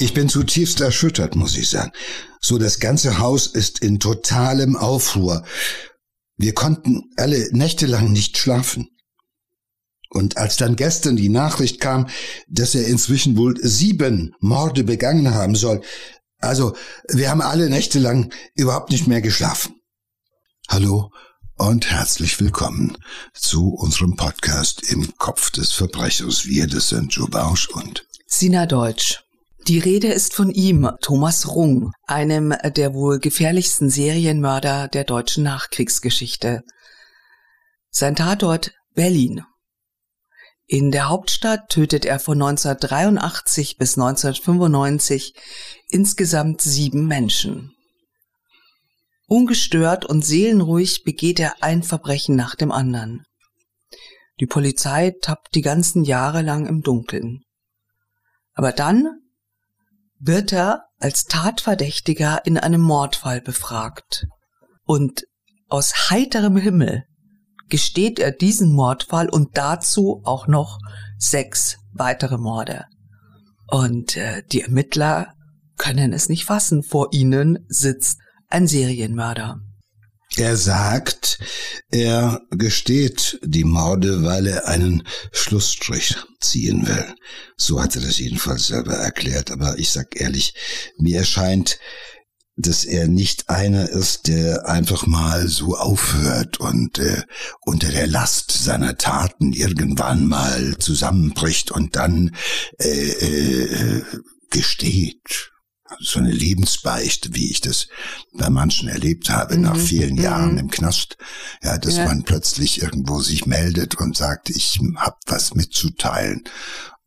[0.00, 1.90] Ich bin zutiefst erschüttert, muss ich sagen.
[2.40, 5.44] So, das ganze Haus ist in totalem Aufruhr.
[6.36, 8.90] Wir konnten alle nächtelang nicht schlafen.
[10.08, 12.06] Und als dann gestern die Nachricht kam,
[12.46, 15.82] dass er inzwischen wohl sieben Morde begangen haben soll,
[16.38, 16.76] also
[17.08, 19.80] wir haben alle nächtelang überhaupt nicht mehr geschlafen.
[20.68, 21.10] Hallo
[21.56, 22.96] und herzlich willkommen
[23.34, 26.46] zu unserem Podcast im Kopf des Verbrechers.
[26.46, 29.24] Wir, das sind Joe Bausch und Sina Deutsch.
[29.68, 36.62] Die Rede ist von ihm, Thomas Rung, einem der wohl gefährlichsten Serienmörder der deutschen Nachkriegsgeschichte.
[37.90, 39.44] Sein Tatort Berlin.
[40.64, 45.34] In der Hauptstadt tötet er von 1983 bis 1995
[45.88, 47.74] insgesamt sieben Menschen.
[49.26, 53.26] Ungestört und seelenruhig begeht er ein Verbrechen nach dem anderen.
[54.40, 57.42] Die Polizei tappt die ganzen Jahre lang im Dunkeln.
[58.54, 59.08] Aber dann
[60.20, 64.26] wird er als Tatverdächtiger in einem Mordfall befragt.
[64.84, 65.24] Und
[65.68, 67.04] aus heiterem Himmel
[67.68, 70.78] gesteht er diesen Mordfall und dazu auch noch
[71.18, 72.86] sechs weitere Morde.
[73.66, 75.34] Und äh, die Ermittler
[75.76, 76.82] können es nicht fassen.
[76.82, 79.60] Vor ihnen sitzt ein Serienmörder.
[80.38, 81.40] Er sagt,
[81.90, 87.12] er gesteht die Morde, weil er einen Schlussstrich ziehen will.
[87.56, 89.50] So hat er das jedenfalls selber erklärt.
[89.50, 90.54] Aber ich sag ehrlich,
[90.96, 91.80] mir erscheint,
[92.56, 97.22] dass er nicht einer ist, der einfach mal so aufhört und äh,
[97.62, 102.30] unter der Last seiner Taten irgendwann mal zusammenbricht und dann
[102.78, 104.04] äh, äh,
[104.50, 105.50] gesteht
[106.00, 107.88] so eine Lebensbeichte, wie ich das
[108.32, 109.62] bei manchen erlebt habe, mhm.
[109.62, 110.22] nach vielen mhm.
[110.22, 111.16] Jahren im Knast,
[111.62, 112.04] ja, dass ja.
[112.04, 116.44] man plötzlich irgendwo sich meldet und sagt, ich hab was mitzuteilen.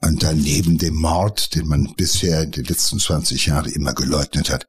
[0.04, 4.50] Und dann neben dem Mord, den man bisher in den letzten 20 Jahren immer geleugnet
[4.50, 4.68] hat,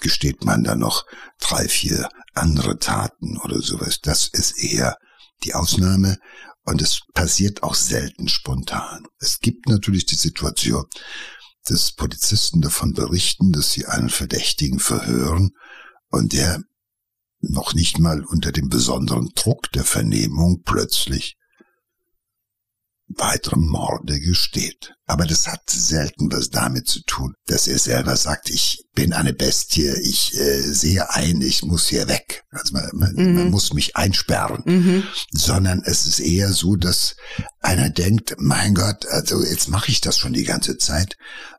[0.00, 1.04] gesteht man dann noch
[1.38, 4.00] drei, vier andere Taten oder sowas.
[4.00, 4.96] Das ist eher
[5.44, 6.18] die Ausnahme
[6.64, 9.06] und es passiert auch selten spontan.
[9.18, 10.86] Es gibt natürlich die Situation,
[11.64, 15.50] dass Polizisten davon berichten, dass sie einen Verdächtigen verhören
[16.08, 16.62] und der
[17.40, 21.36] noch nicht mal unter dem besonderen Druck der Vernehmung plötzlich
[23.16, 24.94] weitere Morde gesteht.
[25.06, 29.32] Aber das hat selten was damit zu tun, dass er selber sagt, ich bin eine
[29.32, 32.44] Bestie, ich äh, sehe ein, ich muss hier weg.
[32.50, 33.34] Also man, man, mhm.
[33.34, 34.62] man muss mich einsperren.
[34.64, 35.02] Mhm.
[35.32, 37.16] Sondern es ist eher so, dass
[37.60, 41.16] einer denkt, mein Gott, also jetzt mache ich das schon die ganze Zeit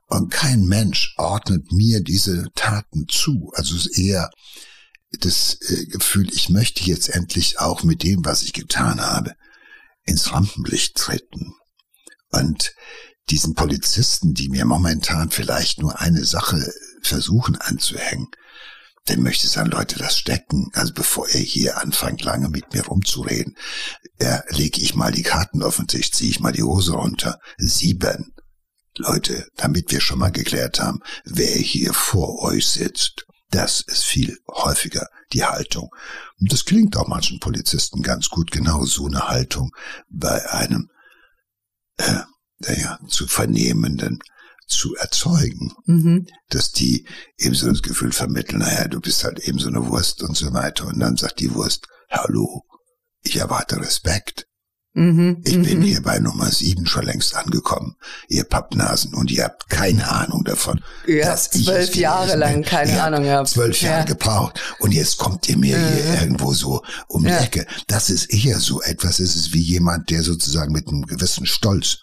[0.08, 3.52] und kein Mensch ordnet mir diese Taten zu.
[3.56, 4.30] Also es ist eher
[5.20, 9.36] das äh, Gefühl, ich möchte jetzt endlich auch mit dem, was ich getan habe,
[10.04, 11.54] ins Rampenlicht treten.
[12.30, 12.74] Und
[13.30, 18.28] diesen Polizisten, die mir momentan vielleicht nur eine Sache versuchen anzuhängen,
[19.06, 20.70] dann möchte ich sagen, Leute, das stecken.
[20.74, 23.56] Also bevor ihr hier anfangt, lange mit mir rumzureden,
[24.20, 27.40] äh, lege ich mal die Karten auf den Tisch, ziehe ich mal die Hose runter.
[27.58, 28.34] Sieben.
[28.98, 33.26] Leute, damit wir schon mal geklärt haben, wer hier vor euch sitzt.
[33.50, 35.90] Das ist viel häufiger die Haltung.
[36.42, 39.72] Das klingt auch manchen Polizisten ganz gut, genau so eine Haltung
[40.10, 40.90] bei einem,
[41.98, 42.22] äh,
[42.60, 44.20] naja, zu vernehmenden
[44.68, 46.28] zu erzeugen, mhm.
[46.50, 47.06] dass die
[47.38, 50.54] eben so das Gefühl vermitteln, naja, du bist halt eben so eine Wurst und so
[50.54, 50.88] weiter.
[50.88, 52.64] Und dann sagt die Wurst, hallo,
[53.22, 54.48] ich erwarte Respekt.
[54.94, 55.84] Mhm, ich bin mhm.
[55.84, 57.96] hier bei Nummer sieben schon längst angekommen,
[58.28, 60.82] ihr Pappnasen, und ihr habt keine Ahnung davon.
[61.08, 63.50] Ihr habt zwölf Jahre lang keine ihr Ahnung gehabt.
[63.50, 64.06] Zwölf Jahre ja.
[64.06, 64.60] gebraucht.
[64.80, 65.94] Und jetzt kommt ihr mir mhm.
[65.94, 67.40] hier irgendwo so um die ja.
[67.40, 67.66] Ecke.
[67.88, 72.00] Das ist eher so etwas, es ist wie jemand, der sozusagen mit einem gewissen Stolz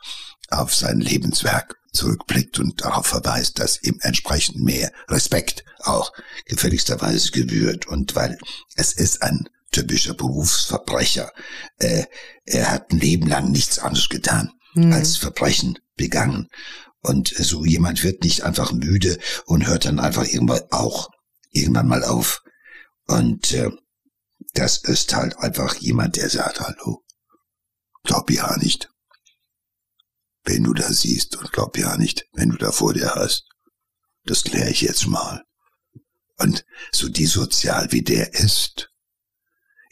[0.49, 6.13] auf sein Lebenswerk zurückblickt und darauf verweist, dass ihm entsprechend mehr Respekt auch
[6.47, 8.39] gefälligsterweise gebührt und weil
[8.77, 11.33] es ist ein typischer Berufsverbrecher.
[11.79, 12.05] Äh,
[12.45, 14.93] er hat ein Leben lang nichts anderes getan mhm.
[14.93, 16.49] als Verbrechen begangen.
[17.01, 21.11] Und so jemand wird nicht einfach müde und hört dann einfach irgendwann auch
[21.51, 22.43] irgendwann mal auf.
[23.07, 23.71] Und äh,
[24.55, 27.05] das ist halt einfach jemand, der sagt, hallo,
[28.03, 28.91] glaub ja nicht.
[30.45, 33.45] Wenn du da siehst und glaub ja nicht, wenn du da vor dir hast.
[34.25, 35.45] Das kläre ich jetzt mal.
[36.39, 38.91] Und so dissozial wie der ist,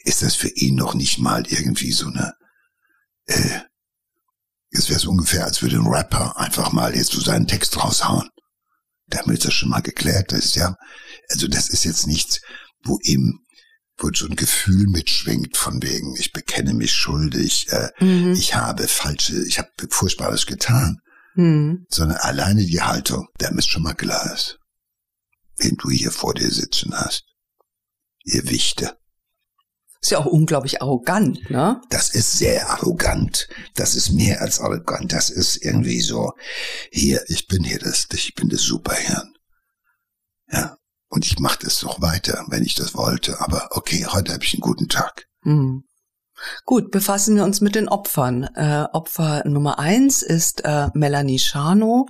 [0.07, 2.33] ist das für ihn noch nicht mal irgendwie so eine,
[3.25, 3.59] äh,
[4.71, 8.29] es wäre so ungefähr, als würde ein Rapper einfach mal jetzt so seinen Text raushauen.
[9.07, 10.31] Damit ist das schon mal geklärt.
[10.31, 10.75] Das ist ja,
[11.29, 12.41] also das ist jetzt nichts,
[12.83, 13.39] wo ihm,
[13.97, 18.33] wo so ein Gefühl mitschwingt von wegen, ich bekenne mich schuldig, äh, mhm.
[18.33, 20.99] ich habe falsche, ich habe Furchtbares getan.
[21.35, 21.85] hm.
[21.89, 24.57] sondern alleine die Haltung, der ist schon mal klar ist,
[25.57, 27.25] wen du hier vor dir sitzen hast.
[28.23, 28.97] Ihr Wichte.
[30.01, 31.81] Ist ja auch unglaublich arrogant, ne?
[31.89, 33.47] Das ist sehr arrogant.
[33.75, 35.11] Das ist mehr als arrogant.
[35.11, 36.33] Das ist irgendwie so,
[36.91, 39.33] hier, ich bin hier das, ich bin das Superhirn.
[40.51, 40.77] Ja.
[41.09, 43.39] Und ich mache das doch weiter, wenn ich das wollte.
[43.39, 45.25] Aber okay, heute habe ich einen guten Tag.
[45.43, 45.83] Hm.
[46.65, 48.43] Gut, befassen wir uns mit den Opfern.
[48.55, 52.05] Äh, Opfer Nummer eins ist äh, Melanie Schano.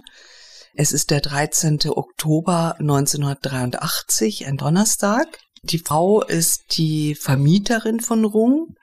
[0.74, 1.80] Es ist der 13.
[1.89, 5.25] Oktober 1983, ein Donnerstag.
[5.69, 8.75] Die Frau ist die Vermieterin von Rung.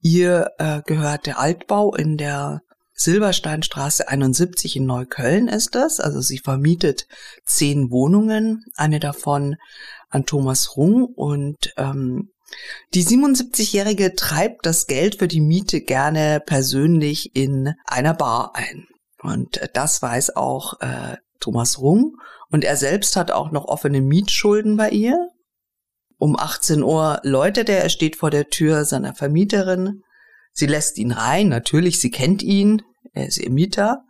[0.00, 2.62] Ihr äh, gehört der Altbau in der
[2.94, 6.00] Silbersteinstraße 71 in Neukölln ist das.
[6.00, 7.06] Also sie vermietet
[7.44, 9.56] zehn Wohnungen, eine davon
[10.08, 12.30] an Thomas Rung und ähm,
[12.94, 18.86] die 77-Jährige treibt das Geld für die Miete gerne persönlich in einer Bar ein.
[19.22, 22.16] Und das weiß auch äh, Thomas Rung.
[22.50, 25.30] Und er selbst hat auch noch offene Mietschulden bei ihr.
[26.20, 30.02] Um 18 Uhr läutet er, er steht vor der Tür seiner Vermieterin.
[30.52, 32.82] Sie lässt ihn rein, natürlich, sie kennt ihn,
[33.14, 34.04] er ist ihr Mieter.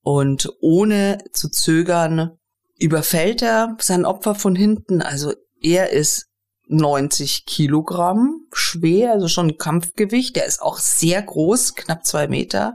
[0.00, 2.38] Und ohne zu zögern
[2.78, 5.02] überfällt er sein Opfer von hinten.
[5.02, 6.30] Also er ist
[6.68, 10.36] 90 Kilogramm schwer, also schon Kampfgewicht.
[10.36, 12.74] Der ist auch sehr groß, knapp zwei Meter.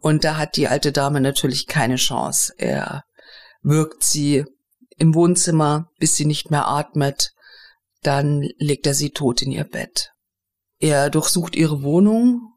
[0.00, 2.52] Und da hat die alte Dame natürlich keine Chance.
[2.58, 3.04] Er
[3.62, 4.44] wirkt sie
[4.98, 7.30] im Wohnzimmer, bis sie nicht mehr atmet.
[8.04, 10.12] Dann legt er sie tot in ihr Bett.
[10.78, 12.52] Er durchsucht ihre Wohnung.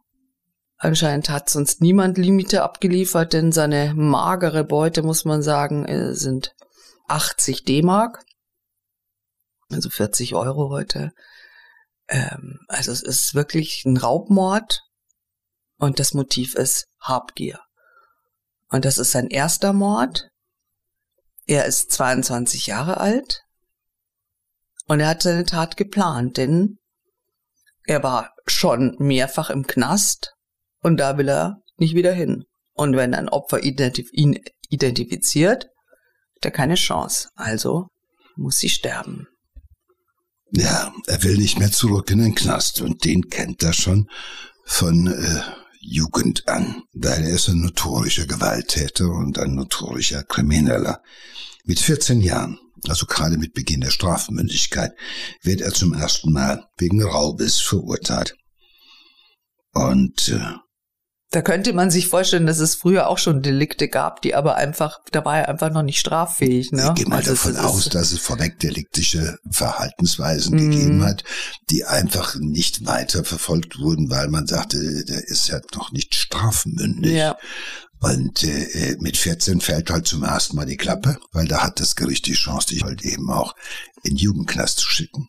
[0.78, 6.54] Anscheinend hat sonst niemand Limite abgeliefert, denn seine magere Beute, muss man sagen, äh, sind
[7.08, 8.24] 80 D-Mark
[9.70, 11.14] also 40 Euro heute.
[12.08, 14.84] Ähm, also es ist wirklich ein Raubmord
[15.78, 17.60] und das Motiv ist Habgier.
[18.70, 20.30] Und das ist sein erster Mord.
[21.46, 23.44] Er ist 22 Jahre alt
[24.88, 26.78] und er hat seine Tat geplant, denn
[27.86, 30.34] er war schon mehrfach im Knast
[30.82, 32.46] und da will er nicht wieder hin.
[32.74, 34.40] Und wenn ein Opfer identif ihn
[34.70, 35.66] identifiziert,
[36.36, 37.30] hat er keine Chance.
[37.36, 37.88] Also
[38.36, 39.28] muss sie sterben.
[40.52, 44.10] Ja, er will nicht mehr zurück in den Knast und den kennt er schon
[44.64, 45.42] von äh,
[45.82, 51.02] Jugend an, weil er ist ein notorischer Gewalttäter und ein notorischer Krimineller.
[51.66, 54.92] Mit 14 Jahren, also gerade mit Beginn der Strafmündigkeit,
[55.42, 58.36] wird er zum ersten Mal wegen Raubes verurteilt.
[59.74, 60.58] Und äh,
[61.32, 65.00] da könnte man sich vorstellen, dass es früher auch schon Delikte gab, die aber einfach,
[65.12, 66.72] da war er einfach noch nicht straffähig.
[66.72, 66.86] Ne?
[66.88, 70.72] Ich gehe mal also davon aus, dass es vorweg deliktische Verhaltensweisen mm.
[70.72, 71.26] gegeben hat,
[71.70, 77.12] die einfach nicht weiter verfolgt wurden, weil man sagte, der ist ja noch nicht strafmündig.
[77.12, 77.36] Ja.
[78.00, 81.96] Und äh, mit 14 fällt halt zum ersten Mal die Klappe, weil da hat das
[81.96, 83.56] Gericht die Chance, dich halt eben auch
[84.04, 85.28] in Jugendknast zu schicken.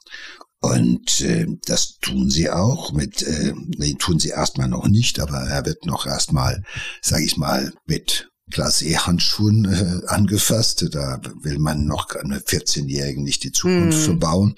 [0.61, 5.39] Und äh, das tun sie auch mit, äh, nee, tun sie erstmal noch nicht, aber
[5.39, 6.63] er wird noch erstmal,
[7.01, 10.87] sage ich mal, mit Glacé-Handschuhen äh, angefasst.
[10.91, 14.03] Da will man noch einem 14-Jährigen nicht die Zukunft mm.
[14.03, 14.55] verbauen.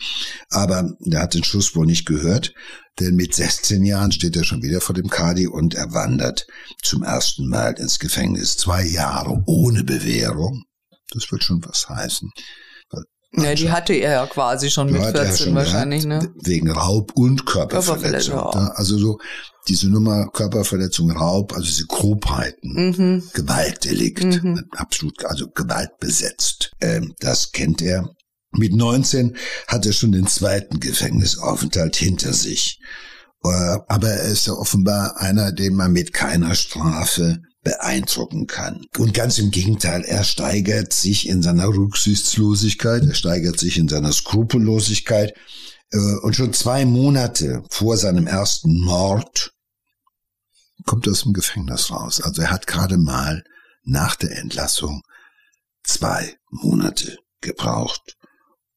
[0.49, 2.55] Aber er hat den Schuss wohl nicht gehört,
[3.01, 6.47] denn mit 16 Jahren steht er schon wieder vor dem Kadi und er wandert
[6.83, 8.57] zum ersten Mal ins Gefängnis.
[8.57, 10.65] Zwei Jahre ohne Bewährung.
[11.13, 12.31] Das wird schon was heißen.
[13.33, 16.33] Ja, die hatte er ja quasi schon mit 14 schon wahrscheinlich, ne?
[16.43, 18.35] Wegen Raub und Körperverletzung.
[18.35, 19.19] Körperverletzung also so
[19.69, 23.23] diese Nummer Körperverletzung, Raub, also diese Grobheiten, mhm.
[23.33, 24.65] Gewaltdelikt, mhm.
[24.73, 26.73] absolut, also gewaltbesetzt.
[26.81, 28.11] Ähm, das kennt er.
[28.53, 29.37] Mit 19
[29.69, 32.81] hat er schon den zweiten Gefängnisaufenthalt hinter sich.
[33.45, 38.87] Äh, aber er ist ja offenbar einer, den man mit keiner Strafe beeindrucken kann.
[38.99, 44.13] Und ganz im Gegenteil, er steigert sich in seiner Rücksichtslosigkeit, er steigert sich in seiner
[44.13, 45.35] Skrupellosigkeit.
[45.93, 49.53] Äh, und schon zwei Monate vor seinem ersten Mord
[50.87, 52.21] kommt er aus dem Gefängnis raus.
[52.21, 53.45] Also er hat gerade mal
[53.85, 55.03] nach der Entlassung
[55.83, 58.17] zwei Monate gebraucht,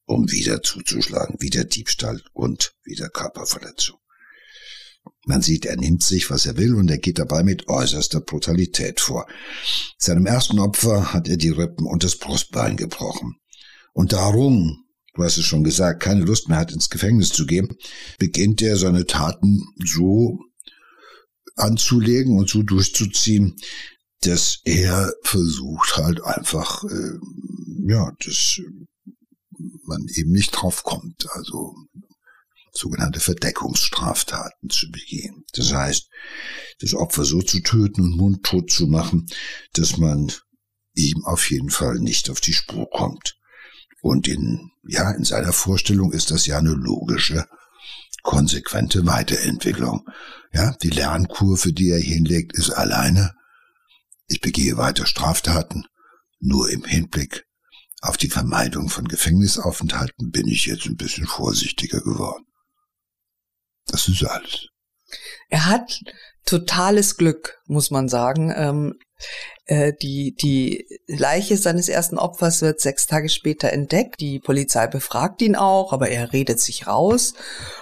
[0.06, 3.98] um wieder zuzuschlagen, wieder Diebstahl und wieder Körperverletzung.
[5.26, 9.00] Man sieht, er nimmt sich, was er will, und er geht dabei mit äußerster Brutalität
[9.00, 9.26] vor.
[9.98, 13.36] Seinem ersten Opfer hat er die Rippen und das Brustbein gebrochen.
[13.92, 14.84] Und darum,
[15.14, 17.76] du hast es schon gesagt, keine Lust mehr hat, ins Gefängnis zu gehen,
[18.18, 20.38] beginnt er seine Taten so
[21.56, 23.56] anzulegen und so durchzuziehen,
[24.22, 27.18] dass er versucht halt einfach, äh,
[27.86, 28.60] ja, dass
[29.86, 31.26] man eben nicht draufkommt.
[31.30, 31.74] Also
[32.72, 35.44] sogenannte Verdeckungsstraftaten zu begehen.
[35.52, 36.08] Das heißt,
[36.80, 39.26] das Opfer so zu töten und mundtot zu machen,
[39.72, 40.32] dass man
[40.94, 43.36] ihm auf jeden Fall nicht auf die Spur kommt.
[44.02, 47.46] Und in, ja, in seiner Vorstellung ist das ja eine logische,
[48.22, 50.06] konsequente Weiterentwicklung.
[50.52, 53.34] Ja, die Lernkurve, die er hinlegt, ist alleine.
[54.26, 55.86] Ich begehe weiter Straftaten,
[56.40, 57.46] nur im Hinblick
[58.04, 62.44] auf die Vermeidung von Gefängnisaufenthalten bin ich jetzt ein bisschen vorsichtiger geworden.
[63.86, 64.68] Das ist alles.
[65.48, 66.00] Er hat
[66.44, 68.52] totales Glück, muss man sagen.
[68.54, 68.98] Ähm,
[69.66, 74.20] äh, die, die Leiche seines ersten Opfers wird sechs Tage später entdeckt.
[74.20, 77.32] Die Polizei befragt ihn auch, aber er redet sich raus.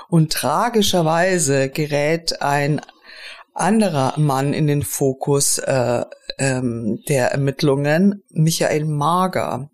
[0.08, 2.80] Und tragischerweise gerät ein
[3.54, 6.04] anderer Mann in den Fokus äh,
[6.38, 9.71] ähm, der Ermittlungen, Michael Mager.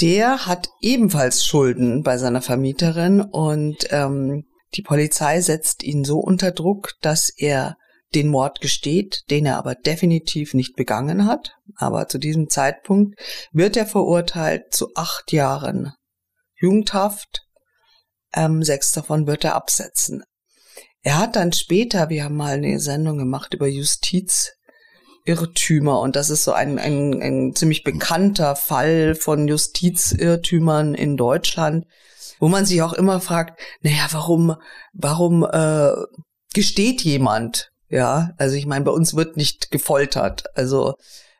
[0.00, 6.52] Der hat ebenfalls Schulden bei seiner Vermieterin und ähm, die Polizei setzt ihn so unter
[6.52, 7.76] Druck, dass er
[8.14, 11.56] den Mord gesteht, den er aber definitiv nicht begangen hat.
[11.76, 13.18] Aber zu diesem Zeitpunkt
[13.52, 15.92] wird er verurteilt zu acht Jahren
[16.54, 17.44] Jugendhaft.
[18.32, 20.22] Ähm, sechs davon wird er absetzen.
[21.02, 23.66] Er hat dann später, wir haben mal eine Sendung gemacht über
[25.28, 31.86] Justizirrtümer und das ist so ein, ein, ein ziemlich bekannter Fall von Justizirrtümern in Deutschland,
[32.40, 34.56] wo man sich auch immer fragt, naja, warum,
[34.92, 35.92] warum äh,
[36.54, 40.44] gesteht jemand ja, also ich meine, bei uns wird nicht gefoltert.
[40.54, 40.94] Also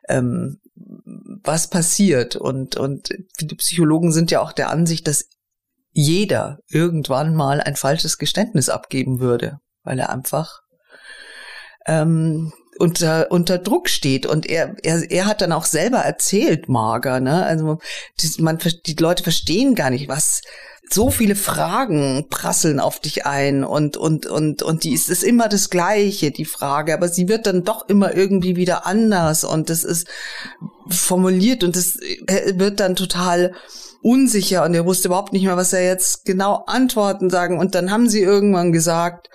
[0.07, 2.35] ähm, was passiert?
[2.35, 5.25] Und, und die Psychologen sind ja auch der Ansicht, dass
[5.91, 10.61] jeder irgendwann mal ein falsches Geständnis abgeben würde, weil er einfach
[11.85, 14.25] ähm, unter, unter Druck steht.
[14.25, 17.45] Und er, er, er hat dann auch selber erzählt, Marger, ne?
[17.45, 17.79] Also
[18.19, 20.41] die, man, die Leute verstehen gar nicht, was,
[20.91, 25.47] so viele Fragen prasseln auf dich ein und und und und die ist, ist immer
[25.47, 29.83] das gleiche die Frage, aber sie wird dann doch immer irgendwie wieder anders und das
[29.83, 30.07] ist
[30.87, 33.53] formuliert und das äh, wird dann total
[34.01, 37.91] unsicher und er wusste überhaupt nicht mehr, was er jetzt genau antworten sagen und dann
[37.91, 39.29] haben sie irgendwann gesagt,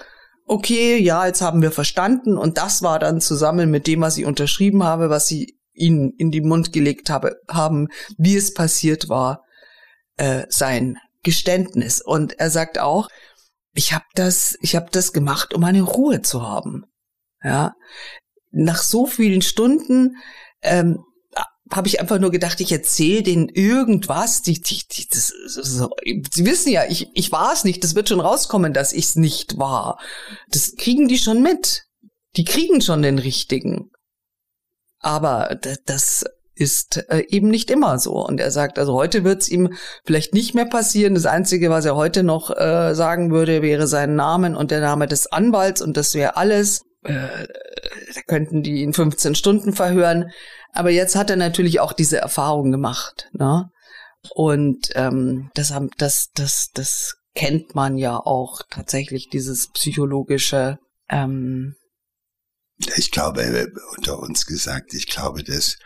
[0.46, 4.26] okay, ja, jetzt haben wir verstanden und das war dann zusammen mit dem, was ich
[4.26, 9.44] unterschrieben habe, was sie ihnen in die Mund gelegt habe, haben, wie es passiert war,
[10.16, 12.00] äh, sein Geständnis.
[12.00, 13.08] Und er sagt auch,
[13.74, 16.84] ich habe das, ich habe das gemacht, um eine Ruhe zu haben.
[17.42, 17.74] Ja,
[18.52, 20.16] nach so vielen Stunden
[20.62, 21.04] ähm,
[21.70, 24.42] habe ich einfach nur gedacht, ich erzähle denen irgendwas.
[24.42, 25.90] Die, die, die, das, so,
[26.32, 27.82] Sie wissen ja, ich, ich war es nicht.
[27.82, 29.98] Das wird schon rauskommen, dass ich es nicht war.
[30.50, 31.84] Das kriegen die schon mit.
[32.36, 33.90] Die kriegen schon den richtigen.
[34.98, 36.24] Aber das,
[36.56, 38.24] ist äh, eben nicht immer so.
[38.24, 41.14] Und er sagt, also heute wird es ihm vielleicht nicht mehr passieren.
[41.14, 45.06] Das Einzige, was er heute noch äh, sagen würde, wäre sein Namen und der Name
[45.06, 46.82] des Anwalts und das wäre alles.
[47.02, 47.46] Äh,
[48.14, 50.30] da könnten die ihn 15 Stunden verhören.
[50.72, 53.28] Aber jetzt hat er natürlich auch diese Erfahrung gemacht.
[53.32, 53.70] Ne?
[54.34, 60.78] Und ähm, das, das, das, das kennt man ja auch tatsächlich, dieses psychologische
[61.10, 61.74] ähm,
[62.96, 65.76] ich glaube, unter uns gesagt, ich glaube, dass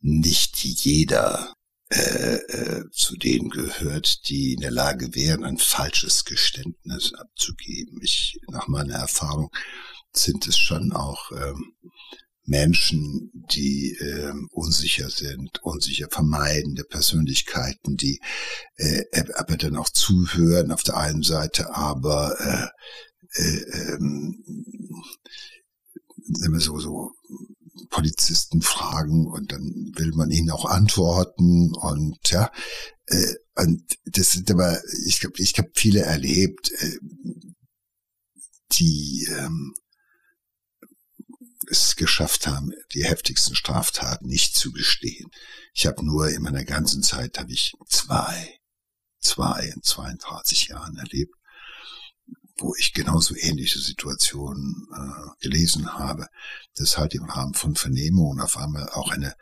[0.00, 1.52] nicht jeder
[1.90, 7.98] äh, äh, zu denen gehört, die in der Lage wären, ein falsches Geständnis abzugeben.
[8.02, 9.48] Ich, nach meiner Erfahrung
[10.12, 11.74] sind es schon auch ähm,
[12.44, 18.20] Menschen, die äh, unsicher sind, unsicher vermeidende Persönlichkeiten, die
[18.76, 24.42] äh, aber dann auch zuhören auf der einen Seite, aber äh, äh, ähm,
[26.58, 27.12] so, so
[27.90, 32.50] Polizisten fragen und dann will man ihnen auch antworten und ja,
[33.06, 36.98] äh, und das sind aber, ich glaube, ich habe viele erlebt, äh,
[38.78, 39.74] die ähm,
[41.70, 45.30] es geschafft haben, die heftigsten Straftaten nicht zu bestehen.
[45.74, 48.58] Ich habe nur in meiner ganzen Zeit habe ich zwei,
[49.20, 51.34] zwei in 32 Jahren erlebt,
[52.56, 56.26] wo ich genauso ähnliche Situationen äh, gelesen habe,
[56.74, 59.34] dass halt im Rahmen von Vernehmungen auf einmal auch eine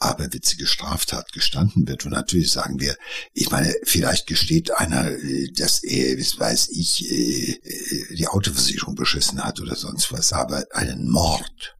[0.00, 2.04] aberwitzige Straftat gestanden wird.
[2.04, 2.96] Und natürlich sagen wir,
[3.32, 8.94] ich meine, vielleicht gesteht einer, äh, dass er, wie weiß ich, äh, äh, die Autoversicherung
[8.94, 11.76] beschissen hat oder sonst was, aber einen Mord.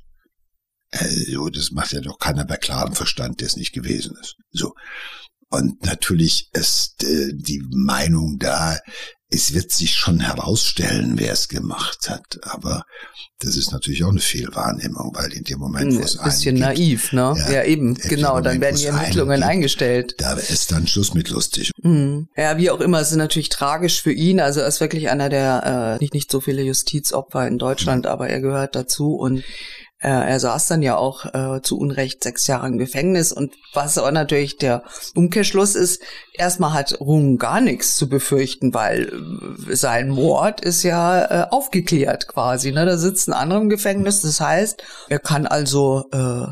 [0.92, 4.36] Also, das macht ja doch keiner bei klarem Verstand, der es nicht gewesen ist.
[4.50, 4.74] So.
[5.48, 8.78] Und natürlich ist äh, die Meinung da,
[9.30, 12.38] es wird sich schon herausstellen, wer es gemacht hat.
[12.42, 12.82] Aber
[13.38, 16.66] das ist natürlich auch eine Fehlwahrnehmung, weil in dem Moment, wo es ein bisschen gibt,
[16.66, 17.34] naiv, ne?
[17.36, 18.30] Ja, ja eben, genau.
[18.30, 20.14] Moment, dann werden die Ermittlungen gibt, eingestellt.
[20.18, 21.70] Da ist dann Schluss mit lustig.
[21.82, 22.28] Mhm.
[22.36, 24.40] Ja, wie auch immer, es ist natürlich tragisch für ihn.
[24.40, 28.10] Also er ist wirklich einer der äh, nicht nicht so viele Justizopfer in Deutschland, mhm.
[28.10, 29.44] aber er gehört dazu und
[30.08, 34.12] er saß dann ja auch äh, zu Unrecht sechs Jahre im Gefängnis und was aber
[34.12, 34.82] natürlich der
[35.14, 36.02] Umkehrschluss ist,
[36.32, 39.12] erstmal hat Rung gar nichts zu befürchten, weil
[39.68, 42.72] äh, sein Mord ist ja äh, aufgeklärt quasi.
[42.72, 42.86] Ne?
[42.86, 46.46] Da sitzt ein anderer im Gefängnis, das heißt, er kann also äh,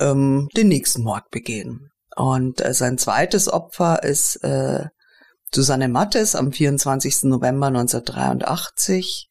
[0.00, 1.90] ähm, den nächsten Mord begehen.
[2.16, 4.86] Und äh, sein zweites Opfer ist äh,
[5.54, 7.24] Susanne Mattes am 24.
[7.24, 9.28] November 1983,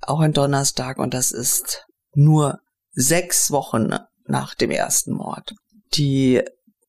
[0.00, 2.60] auch ein Donnerstag, und das ist nur
[2.92, 3.90] sechs Wochen
[4.26, 5.54] nach dem ersten Mord.
[5.94, 6.42] Die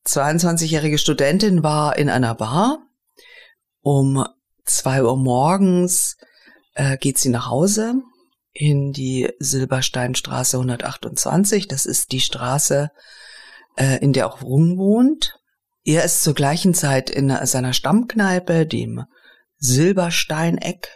[0.05, 2.79] 22-jährige Studentin war in einer Bar.
[3.81, 4.25] Um
[4.63, 6.17] zwei Uhr morgens
[6.73, 7.95] äh, geht sie nach Hause
[8.53, 11.67] in die Silbersteinstraße 128.
[11.67, 12.89] Das ist die Straße,
[13.75, 15.39] äh, in der auch Rung wohnt.
[15.83, 19.03] Er ist zur gleichen Zeit in seiner Stammkneipe, dem
[19.57, 20.89] Silbersteineck,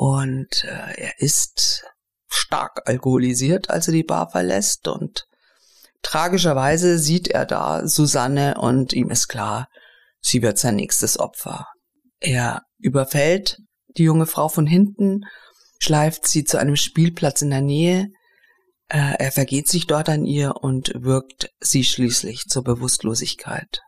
[0.00, 1.84] und äh, er ist
[2.30, 5.26] stark alkoholisiert, als er die Bar verlässt und
[6.02, 9.68] tragischerweise sieht er da Susanne und ihm ist klar,
[10.20, 11.66] sie wird sein nächstes Opfer.
[12.20, 13.58] Er überfällt
[13.96, 15.22] die junge Frau von hinten,
[15.78, 18.08] schleift sie zu einem Spielplatz in der Nähe,
[18.88, 23.80] äh, er vergeht sich dort an ihr und wirkt sie schließlich zur Bewusstlosigkeit.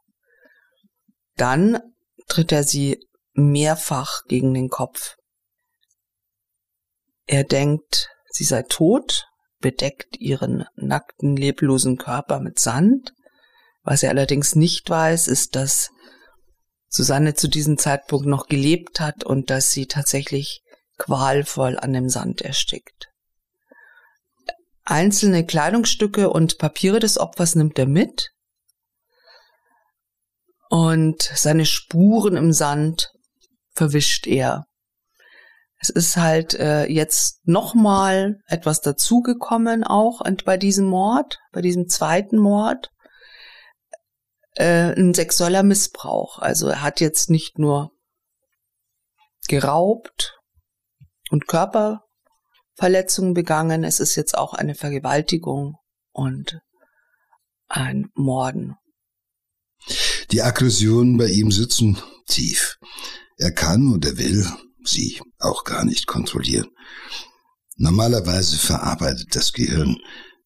[1.36, 1.78] Dann
[2.28, 2.98] tritt er sie
[3.32, 5.16] mehrfach gegen den Kopf.
[7.26, 9.26] Er denkt, sie sei tot,
[9.60, 13.14] bedeckt ihren nackten, leblosen Körper mit Sand.
[13.82, 15.90] Was er allerdings nicht weiß, ist, dass
[16.88, 20.62] Susanne zu diesem Zeitpunkt noch gelebt hat und dass sie tatsächlich
[20.98, 23.08] qualvoll an dem Sand erstickt.
[24.84, 28.30] Einzelne Kleidungsstücke und Papiere des Opfers nimmt er mit
[30.68, 33.12] und seine Spuren im Sand
[33.74, 34.66] verwischt er.
[35.82, 42.38] Es ist halt äh, jetzt nochmal etwas dazugekommen auch bei diesem Mord, bei diesem zweiten
[42.38, 42.92] Mord.
[44.54, 46.38] Äh, ein sexueller Missbrauch.
[46.38, 47.90] Also er hat jetzt nicht nur
[49.48, 50.38] geraubt
[51.30, 55.78] und Körperverletzungen begangen, es ist jetzt auch eine Vergewaltigung
[56.12, 56.60] und
[57.66, 58.76] ein Morden.
[60.30, 62.78] Die Aggressionen bei ihm sitzen tief.
[63.36, 64.46] Er kann und er will
[64.88, 66.68] sie auch gar nicht kontrollieren.
[67.76, 69.98] Normalerweise verarbeitet das Gehirn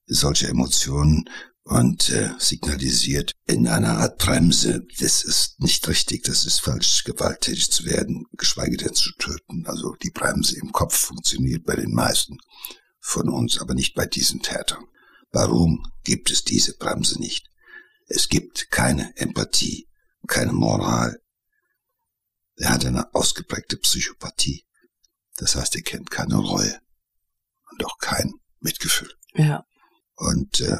[0.06, 1.28] solche Emotionen
[1.64, 7.72] und äh, signalisiert in einer Art Bremse, das ist nicht richtig, das ist falsch, gewalttätig
[7.72, 9.66] zu werden, geschweige denn zu töten.
[9.66, 12.38] Also die Bremse im Kopf funktioniert bei den meisten
[13.00, 14.84] von uns, aber nicht bei diesen Tätern.
[15.32, 17.48] Warum gibt es diese Bremse nicht?
[18.06, 19.88] Es gibt keine Empathie,
[20.28, 21.18] keine Moral,
[22.56, 24.66] er hat eine ausgeprägte Psychopathie.
[25.36, 26.80] Das heißt, er kennt keine Reue
[27.70, 29.12] und auch kein Mitgefühl.
[29.34, 29.66] Ja.
[30.14, 30.78] Und äh,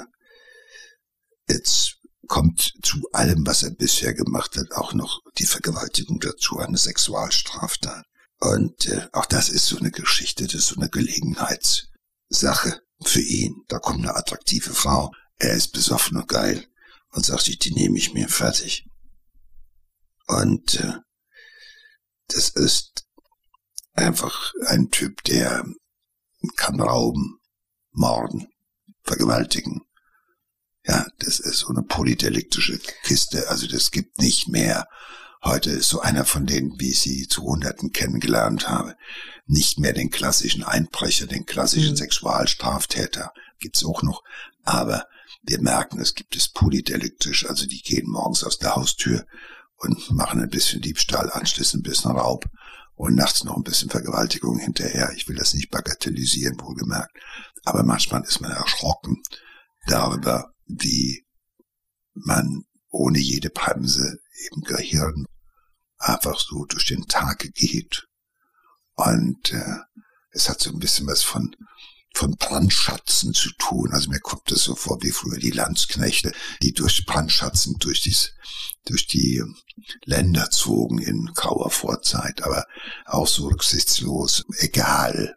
[1.49, 6.79] jetzt kommt zu allem, was er bisher gemacht hat, auch noch die Vergewaltigung dazu, eine
[6.79, 8.07] Sexualstraftat.
[8.39, 13.63] Und äh, auch das ist so eine Geschichte, das ist so eine Gelegenheitssache für ihn.
[13.69, 16.67] Da kommt eine attraktive Frau, er ist besoffen und geil
[17.11, 18.89] und sagt, die nehme ich mir fertig.
[20.27, 20.95] Und äh,
[22.29, 23.07] das ist
[23.95, 25.65] einfach ein Typ, der
[26.57, 27.41] kann rauben,
[27.93, 28.49] morden,
[29.03, 29.83] vergewaltigen.
[30.85, 33.49] Ja, das ist so eine polydeliktische Kiste.
[33.49, 34.87] Also das gibt nicht mehr.
[35.43, 38.97] Heute ist so einer von denen, wie ich sie zu Hunderten kennengelernt habe,
[39.47, 41.97] nicht mehr den klassischen Einbrecher, den klassischen mhm.
[41.97, 43.33] Sexualstraftäter.
[43.59, 44.23] Gibt's auch noch.
[44.65, 45.07] Aber
[45.43, 47.49] wir merken, es gibt es polydeliktisch.
[47.49, 49.27] Also die gehen morgens aus der Haustür
[49.77, 52.47] und machen ein bisschen Diebstahl, anschließend ein bisschen Raub
[52.95, 55.13] und nachts noch ein bisschen Vergewaltigung hinterher.
[55.15, 57.17] Ich will das nicht bagatellisieren, wohlgemerkt.
[57.65, 59.23] Aber manchmal ist man erschrocken
[59.87, 61.27] darüber, wie
[62.15, 64.19] man ohne jede Bremse
[64.53, 65.27] im Gehirn
[65.99, 68.07] einfach so durch den Tag geht.
[68.95, 69.79] Und äh,
[70.31, 71.55] es hat so ein bisschen was von
[72.17, 73.91] von Brandschatzen zu tun.
[73.93, 78.33] Also mir kommt das so vor wie früher die Landsknechte, die durch Brandschatzen durch, dies,
[78.87, 79.43] durch die
[80.05, 82.65] Länder zogen in grauer Vorzeit, aber
[83.05, 85.37] auch so rücksichtslos, egal,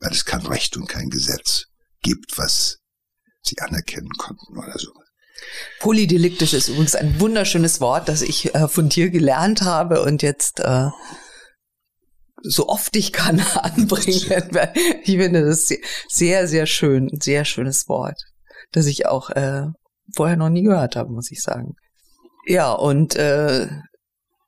[0.00, 1.66] weil es kein Recht und kein Gesetz
[2.00, 2.78] gibt, was
[3.42, 4.92] sie anerkennen konnten oder so.
[5.80, 10.60] Polydeliktisch ist übrigens ein wunderschönes Wort, das ich äh, von dir gelernt habe und jetzt
[10.60, 10.88] äh,
[12.44, 14.68] so oft ich kann anbringen.
[15.02, 15.72] Ich finde das
[16.08, 18.22] sehr, sehr schön, sehr schönes Wort,
[18.72, 19.66] das ich auch äh,
[20.14, 21.74] vorher noch nie gehört habe, muss ich sagen.
[22.46, 23.68] Ja, und äh,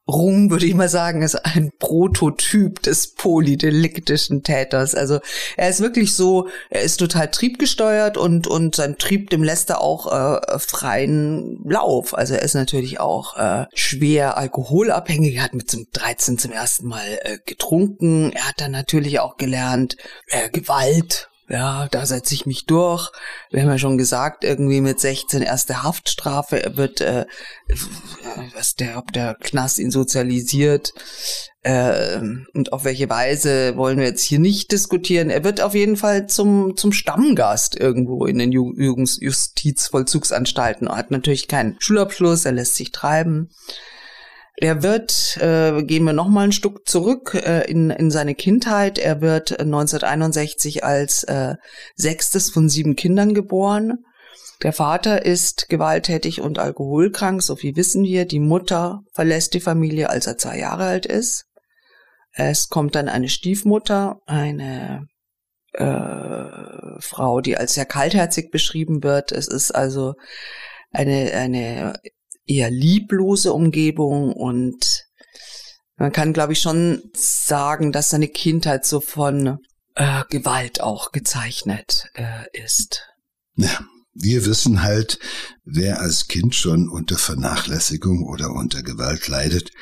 [0.09, 4.95] Rung, würde ich mal sagen, ist ein Prototyp des polydeliktischen Täters.
[4.95, 5.19] Also
[5.57, 9.81] er ist wirklich so, er ist total triebgesteuert und, und sein Trieb, dem lässt er
[9.81, 12.17] auch äh, freien Lauf.
[12.17, 15.37] Also er ist natürlich auch äh, schwer alkoholabhängig.
[15.37, 18.31] Er hat mit zum 13 zum ersten Mal äh, getrunken.
[18.33, 19.97] Er hat dann natürlich auch gelernt,
[20.29, 23.13] äh, Gewalt ja, da setze ich mich durch.
[23.51, 26.73] Wir haben ja schon gesagt, irgendwie mit 16 erste Haftstrafe.
[26.75, 27.27] Wird, äh,
[28.55, 30.93] was der, ob der Knast ihn sozialisiert
[31.63, 32.21] äh,
[32.55, 35.29] und auf welche Weise wollen wir jetzt hier nicht diskutieren.
[35.31, 40.89] Er wird auf jeden Fall zum zum Stammgast irgendwo in den Justizvollzugsanstalten.
[40.89, 42.45] Er hat natürlich keinen Schulabschluss.
[42.45, 43.51] Er lässt sich treiben.
[44.59, 48.99] Er wird, äh, gehen wir noch mal ein Stück zurück äh, in, in seine Kindheit.
[48.99, 51.57] Er wird 1961 als äh,
[51.95, 54.05] sechstes von sieben Kindern geboren.
[54.63, 58.25] Der Vater ist gewalttätig und alkoholkrank, so viel wissen wir.
[58.25, 61.45] Die Mutter verlässt die Familie, als er zwei Jahre alt ist.
[62.33, 65.07] Es kommt dann eine Stiefmutter, eine
[65.73, 69.33] äh, Frau, die als sehr kaltherzig beschrieben wird.
[69.33, 70.15] Es ist also
[70.91, 71.95] eine, eine
[72.47, 75.07] eher lieblose Umgebung und
[75.97, 79.59] man kann, glaube ich, schon sagen, dass seine Kindheit so von
[79.95, 83.03] äh, Gewalt auch gezeichnet äh, ist.
[83.55, 83.81] Ja,
[84.13, 85.19] wir wissen halt,
[85.65, 89.73] wer als Kind schon unter Vernachlässigung oder unter Gewalt leidet,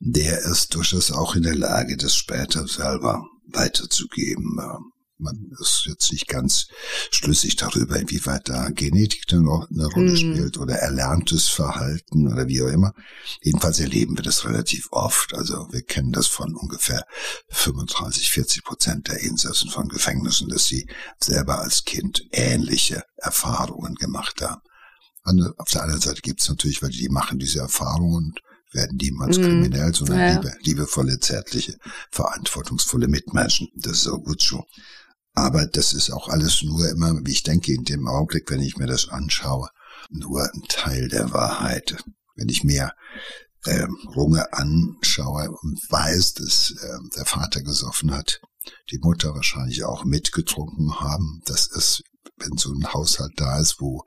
[0.00, 4.58] der ist durchaus auch in der Lage, das später selber weiterzugeben
[5.22, 6.68] man ist jetzt nicht ganz
[7.10, 10.16] schlüssig darüber, inwieweit da Genetik eine Rolle mhm.
[10.16, 12.92] spielt oder erlerntes Verhalten oder wie auch immer.
[13.42, 15.34] Jedenfalls erleben wir das relativ oft.
[15.34, 17.04] Also wir kennen das von ungefähr
[17.48, 20.86] 35, 40 Prozent der Insassen von Gefängnissen, dass sie
[21.18, 24.60] selber als Kind ähnliche Erfahrungen gemacht haben.
[25.56, 28.40] Auf der anderen Seite gibt es natürlich, weil die machen diese Erfahrungen und
[28.72, 29.42] werden niemals mm.
[29.42, 30.32] kriminell, sondern ja.
[30.34, 31.76] liebe, liebevolle, zärtliche,
[32.10, 33.68] verantwortungsvolle Mitmenschen.
[33.76, 34.64] Das ist auch gut so.
[35.34, 38.76] Aber das ist auch alles nur immer, wie ich denke, in dem Augenblick, wenn ich
[38.76, 39.70] mir das anschaue,
[40.10, 41.96] nur ein Teil der Wahrheit.
[42.36, 42.92] Wenn ich mir
[43.64, 48.40] äh, Runge anschaue und weiß, dass äh, der Vater gesoffen hat,
[48.90, 52.02] die Mutter wahrscheinlich auch mitgetrunken haben, das ist,
[52.36, 54.04] wenn so ein Haushalt da ist, wo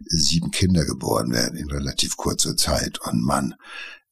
[0.00, 3.54] sieben Kinder geboren werden in relativ kurzer Zeit und man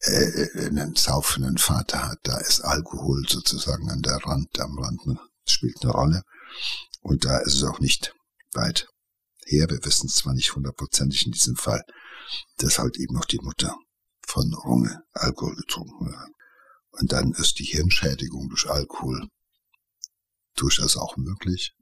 [0.01, 5.01] äh, einen saufenden Vater hat, da ist Alkohol sozusagen an der Rand, am Rand,
[5.47, 6.23] spielt eine Rolle.
[7.01, 8.15] Und da ist es auch nicht
[8.53, 8.89] weit
[9.47, 9.69] her.
[9.69, 11.83] Wir wissen zwar nicht hundertprozentig in diesem Fall,
[12.57, 13.77] dass halt eben noch die Mutter
[14.27, 16.31] von Runge Alkohol getrunken hat.
[16.91, 19.29] Und dann ist die Hirnschädigung durch Alkohol
[20.55, 21.75] durchaus auch möglich.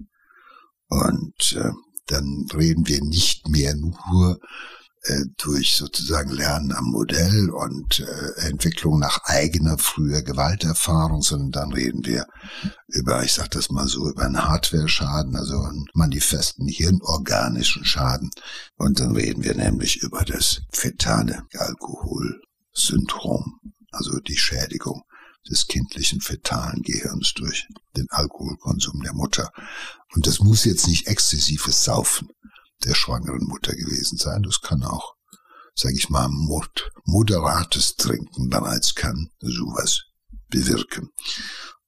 [0.88, 1.70] Und äh,
[2.06, 4.40] dann reden wir nicht mehr nur
[5.36, 12.04] durch sozusagen Lernen am Modell und äh, Entwicklung nach eigener früher Gewalterfahrung, sondern dann reden
[12.04, 12.26] wir
[12.86, 18.30] über, ich sag das mal so, über einen Hardware-Schaden, also einen manifesten hirnorganischen Schaden.
[18.76, 23.58] Und dann reden wir nämlich über das fetale Alkoholsyndrom,
[23.90, 25.02] also die Schädigung
[25.50, 29.50] des kindlichen fetalen Gehirns durch den Alkoholkonsum der Mutter.
[30.14, 32.28] Und das muss jetzt nicht exzessives Saufen
[32.84, 34.42] der schwangeren Mutter gewesen sein.
[34.42, 35.14] Das kann auch,
[35.74, 40.02] sage ich mal, mod moderates Trinken bereits kann sowas
[40.48, 41.10] bewirken.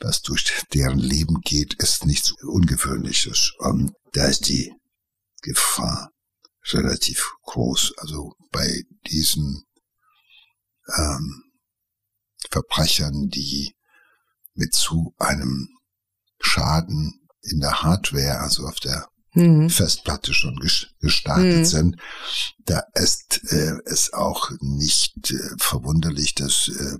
[0.00, 3.52] was durch deren Leben geht, ist nichts Ungewöhnliches.
[3.58, 4.74] Und da ist die
[5.40, 6.10] Gefahr
[6.72, 7.94] relativ groß.
[7.96, 9.64] Also bei diesen
[10.98, 11.45] ähm,
[12.50, 13.74] Verbrechern, die
[14.54, 15.68] mit zu einem
[16.40, 19.70] Schaden in der Hardware, also auf der mhm.
[19.70, 20.58] Festplatte schon
[21.00, 21.64] gestartet mhm.
[21.64, 21.96] sind.
[22.64, 26.98] Da ist äh, es auch nicht äh, verwunderlich, dass äh,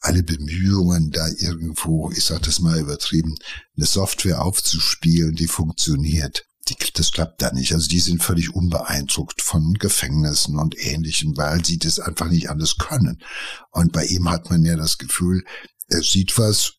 [0.00, 3.34] alle Bemühungen da irgendwo, ich sage das mal übertrieben,
[3.76, 7.72] eine Software aufzuspielen, die funktioniert, die, das klappt da nicht.
[7.72, 12.76] Also die sind völlig unbeeindruckt von Gefängnissen und Ähnlichem, weil sie das einfach nicht anders
[12.78, 13.22] können.
[13.70, 15.44] Und bei ihm hat man ja das Gefühl,
[15.88, 16.74] er sieht was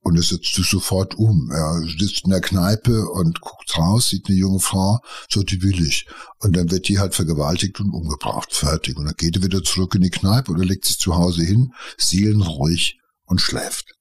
[0.00, 1.50] und er setzt sich sofort um.
[1.50, 5.84] Er sitzt in der Kneipe und guckt raus, sieht eine junge Frau, so die will
[5.84, 6.06] ich.
[6.38, 8.96] Und dann wird die halt vergewaltigt und umgebracht, fertig.
[8.96, 11.72] Und dann geht er wieder zurück in die Kneipe oder legt sich zu Hause hin,
[11.98, 13.96] seelenruhig und schläft.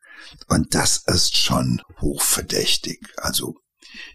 [0.48, 3.00] Und das ist schon hochverdächtig.
[3.18, 3.56] Also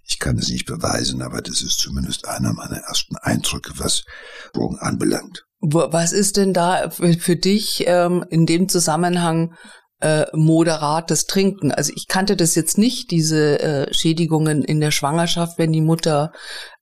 [0.06, 4.04] Ich kann es nicht beweisen, aber das ist zumindest einer meiner ersten Eindrücke, was
[4.52, 5.44] Drogen anbelangt.
[5.60, 9.54] Was ist denn da für dich ähm, in dem Zusammenhang
[10.00, 11.70] äh, moderates Trinken?
[11.70, 16.32] Also ich kannte das jetzt nicht, diese äh, Schädigungen in der Schwangerschaft, wenn die Mutter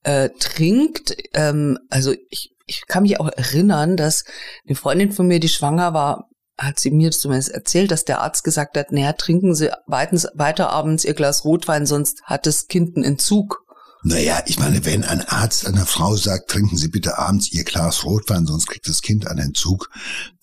[0.05, 1.17] äh, trinkt.
[1.35, 4.25] Ähm, also ich, ich kann mich auch erinnern, dass
[4.67, 6.29] eine Freundin von mir, die schwanger war,
[6.59, 11.05] hat sie mir zumindest erzählt, dass der Arzt gesagt hat, naja, trinken Sie weiter abends
[11.05, 13.65] Ihr Glas Rotwein, sonst hat das Kind einen Entzug.
[14.03, 18.05] Naja, ich meine, wenn ein Arzt einer Frau sagt, trinken Sie bitte abends Ihr Glas
[18.05, 19.91] Rotwein, sonst kriegt das Kind einen Entzug,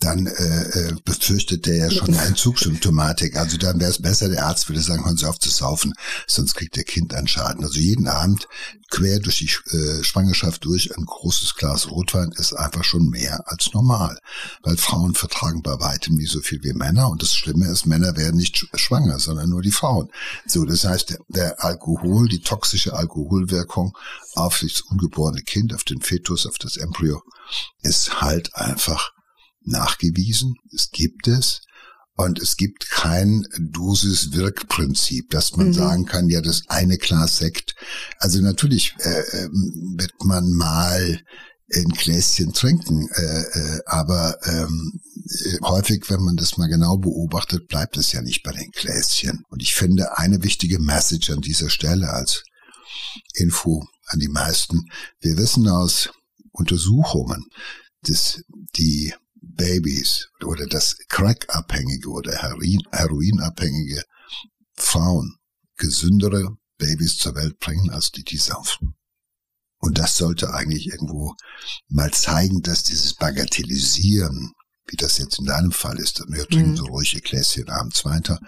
[0.05, 3.35] dann äh, äh befürchtet der ja schon eine Entzugssymptomatik.
[3.35, 5.93] Also dann wäre es besser, der Arzt würde sagen, hören Sie auf zu saufen,
[6.27, 7.63] sonst kriegt der Kind einen Schaden.
[7.63, 8.47] Also jeden Abend
[8.91, 13.73] quer durch die äh, Schwangerschaft durch ein großes Glas Rotwein ist einfach schon mehr als
[13.73, 14.19] normal.
[14.61, 17.09] Weil Frauen vertragen bei weitem nicht so viel wie Männer.
[17.09, 20.09] Und das Schlimme ist, Männer werden nicht schwanger, sondern nur die Frauen.
[20.45, 23.97] So, das heißt, der, der Alkohol, die toxische Alkoholwirkung
[24.35, 27.21] auf das ungeborene Kind, auf den Fetus, auf das Embryo,
[27.81, 29.14] ist halt einfach
[29.67, 30.55] nachgewiesen.
[30.73, 31.61] Es gibt es.
[32.17, 35.73] Und es gibt kein Dosis-Wirk-Prinzip, dass man mhm.
[35.73, 37.75] sagen kann, ja, das eine Glas Sekt.
[38.19, 41.21] Also natürlich äh, ähm, wird man mal
[41.73, 47.67] ein Gläschen trinken, äh, äh, aber ähm, äh, häufig, wenn man das mal genau beobachtet,
[47.67, 49.43] bleibt es ja nicht bei den Gläschen.
[49.49, 52.43] Und ich finde eine wichtige Message an dieser Stelle als
[53.33, 54.85] Info an die meisten.
[55.19, 56.11] Wir wissen aus
[56.51, 57.45] Untersuchungen,
[58.03, 58.41] dass
[58.77, 64.03] die Babys oder das Crack-abhängige oder Heroin, Heroinabhängige
[64.75, 65.37] Frauen
[65.77, 68.95] gesündere Babys zur Welt bringen, als die, die saufen.
[69.79, 71.35] Und das sollte eigentlich irgendwo
[71.87, 74.53] mal zeigen, dass dieses Bagatellisieren
[74.87, 76.77] wie das jetzt in deinem Fall ist, wir trinken mhm.
[76.77, 78.39] so ruhige Gläschen abends weiter.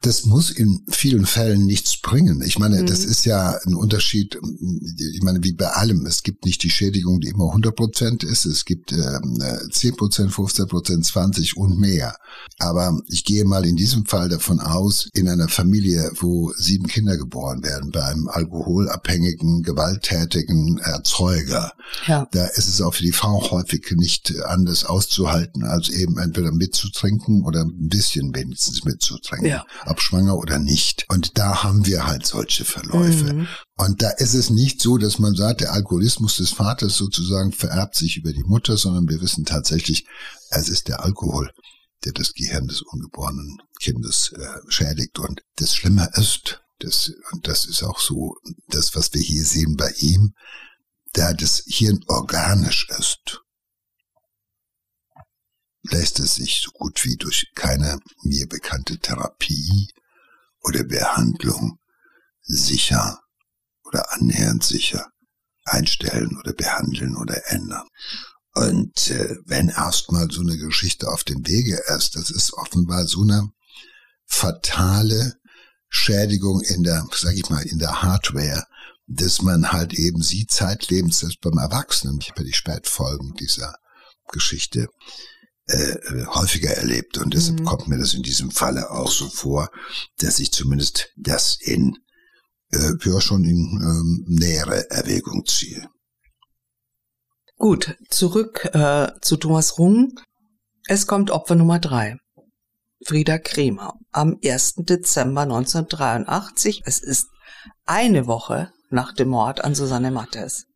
[0.00, 2.42] Das muss in vielen Fällen nichts bringen.
[2.42, 2.86] Ich meine, mhm.
[2.86, 4.38] das ist ja ein Unterschied,
[4.98, 6.06] ich meine, wie bei allem.
[6.06, 8.46] Es gibt nicht die Schädigung, die immer 100 Prozent ist.
[8.46, 12.16] Es gibt ähm, 10 Prozent, 15 Prozent, 20 und mehr.
[12.58, 17.16] Aber ich gehe mal in diesem Fall davon aus, in einer Familie, wo sieben Kinder
[17.16, 21.72] geboren werden, bei einem alkoholabhängigen, gewalttätigen Erzeuger,
[22.06, 22.26] ja.
[22.32, 26.52] da ist es auch für die Frau häufig nicht anders auszuhalten, halten, als eben entweder
[26.52, 29.48] mitzutrinken oder ein bisschen wenigstens mitzutrinken.
[29.48, 29.66] Ja.
[29.86, 31.04] Ob schwanger oder nicht.
[31.08, 33.32] Und da haben wir halt solche Verläufe.
[33.32, 33.48] Mhm.
[33.76, 37.96] Und da ist es nicht so, dass man sagt, der Alkoholismus des Vaters sozusagen vererbt
[37.96, 40.06] sich über die Mutter, sondern wir wissen tatsächlich,
[40.50, 41.50] es ist der Alkohol,
[42.04, 45.18] der das Gehirn des ungeborenen Kindes äh, schädigt.
[45.18, 48.36] Und das Schlimme ist, das, und das ist auch so,
[48.68, 50.34] das, was wir hier sehen bei ihm,
[51.14, 53.41] da das Hirn organisch ist
[55.82, 59.88] lässt es sich so gut wie durch keine mir bekannte Therapie
[60.60, 61.78] oder Behandlung
[62.42, 63.20] sicher
[63.84, 65.10] oder annähernd sicher
[65.64, 67.86] einstellen oder behandeln oder ändern.
[68.54, 73.22] Und äh, wenn erstmal so eine Geschichte auf dem Wege ist, das ist offenbar so
[73.22, 73.50] eine
[74.26, 75.36] fatale
[75.88, 78.66] Schädigung in der, sag ich mal, in der Hardware,
[79.06, 83.74] dass man halt eben sie zeitlebens, selbst beim Erwachsenen, ich habe ja die Spätfolgen dieser
[84.28, 84.88] Geschichte
[85.66, 87.18] äh, häufiger erlebt.
[87.18, 87.64] Und deshalb mhm.
[87.64, 89.70] kommt mir das in diesem Falle auch so vor,
[90.18, 91.96] dass ich zumindest das in
[92.72, 95.88] äh, ja schon in ähm, nähere Erwägung ziehe.
[97.56, 100.18] Gut, zurück äh, zu Thomas Rung.
[100.88, 102.16] Es kommt Opfer Nummer drei.
[103.04, 104.74] Frieda Kremer am 1.
[104.78, 106.82] Dezember 1983.
[106.84, 107.26] Es ist
[107.84, 110.66] eine Woche nach dem Mord an Susanne Mattes.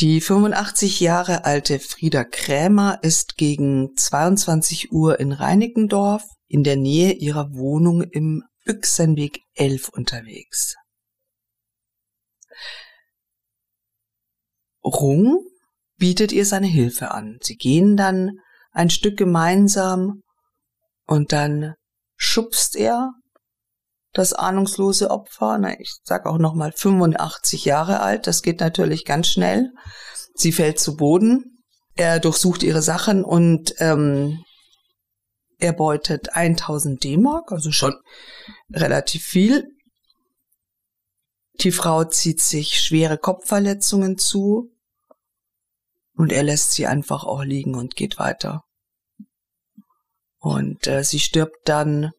[0.00, 7.12] Die 85 Jahre alte Frieda Krämer ist gegen 22 Uhr in Reinickendorf in der Nähe
[7.12, 10.76] ihrer Wohnung im Büchsenweg 11 unterwegs.
[14.82, 15.44] Rung
[15.98, 17.38] bietet ihr seine Hilfe an.
[17.42, 18.38] Sie gehen dann
[18.70, 20.22] ein Stück gemeinsam
[21.04, 21.74] und dann
[22.16, 23.12] schubst er
[24.12, 29.04] das ahnungslose Opfer, na, ich sag auch noch mal 85 Jahre alt, das geht natürlich
[29.04, 29.70] ganz schnell.
[30.34, 31.62] Sie fällt zu Boden,
[31.94, 34.44] er durchsucht ihre Sachen und ähm,
[35.58, 37.94] er beutet 1000 D-Mark, also schon
[38.72, 39.68] relativ viel.
[41.60, 44.72] Die Frau zieht sich schwere Kopfverletzungen zu
[46.14, 48.64] und er lässt sie einfach auch liegen und geht weiter.
[50.38, 52.12] Und äh, sie stirbt dann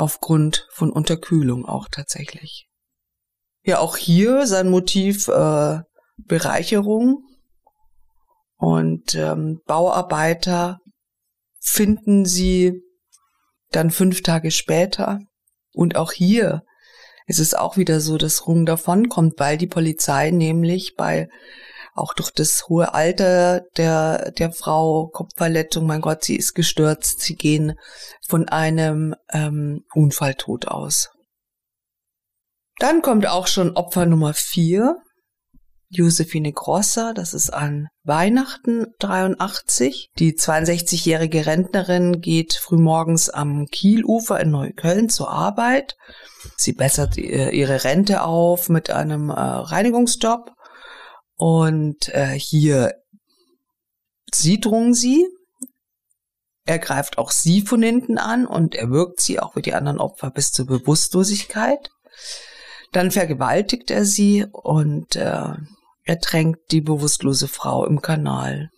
[0.00, 2.66] aufgrund von Unterkühlung auch tatsächlich.
[3.62, 5.80] Ja, auch hier sein Motiv äh,
[6.16, 7.22] Bereicherung
[8.56, 10.78] und ähm, Bauarbeiter
[11.60, 12.82] finden sie
[13.70, 15.20] dann fünf Tage später
[15.72, 16.62] und auch hier
[17.26, 21.28] Es ist auch wieder so, dass Rung davonkommt, weil die Polizei nämlich bei
[21.94, 27.34] auch durch das hohe Alter der, der Frau, Kopfverletzung, mein Gott, sie ist gestürzt, sie
[27.34, 27.74] gehen
[28.26, 31.10] von einem ähm, Unfalltod aus.
[32.78, 34.96] Dann kommt auch schon Opfer Nummer vier,
[35.92, 40.10] Josephine Grosser, das ist an Weihnachten 83.
[40.20, 45.96] Die 62-jährige Rentnerin geht frühmorgens am Kielufer in Neukölln zur Arbeit.
[46.56, 50.52] Sie bessert ihre Rente auf mit einem äh, Reinigungsjob
[51.40, 53.02] und äh, hier
[54.30, 55.26] sie drungen sie.
[56.66, 60.30] Er greift auch sie von hinten an und erwürgt sie auch wie die anderen Opfer
[60.30, 61.88] bis zur Bewusstlosigkeit.
[62.92, 65.54] Dann vergewaltigt er sie und äh,
[66.04, 68.68] ertränkt die bewusstlose Frau im Kanal.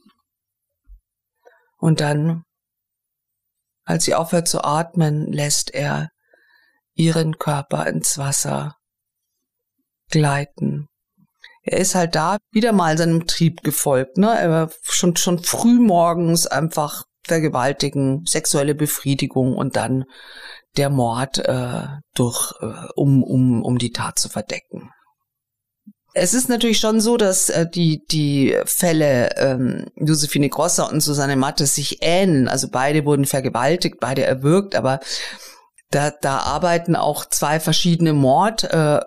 [1.79, 2.45] Und dann,
[3.85, 6.11] als sie aufhört zu atmen, lässt er
[6.95, 8.77] ihren Körper ins Wasser
[10.11, 10.87] gleiten.
[11.63, 14.37] Er ist halt da wieder mal seinem Trieb gefolgt, ne?
[14.37, 20.05] Er war schon, schon früh morgens einfach vergewaltigen, sexuelle Befriedigung und dann
[20.77, 21.83] der Mord äh,
[22.15, 24.91] durch, äh, um, um, um die Tat zu verdecken.
[26.15, 31.37] Es ist natürlich schon so, dass äh, die, die Fälle ähm, Josephine Grosser und Susanne
[31.37, 32.49] Mattes sich ähneln.
[32.49, 35.01] Also beide wurden vergewaltigt, beide erwürgt, aber
[35.91, 39.01] da, da arbeiten auch zwei verschiedene Mord, äh,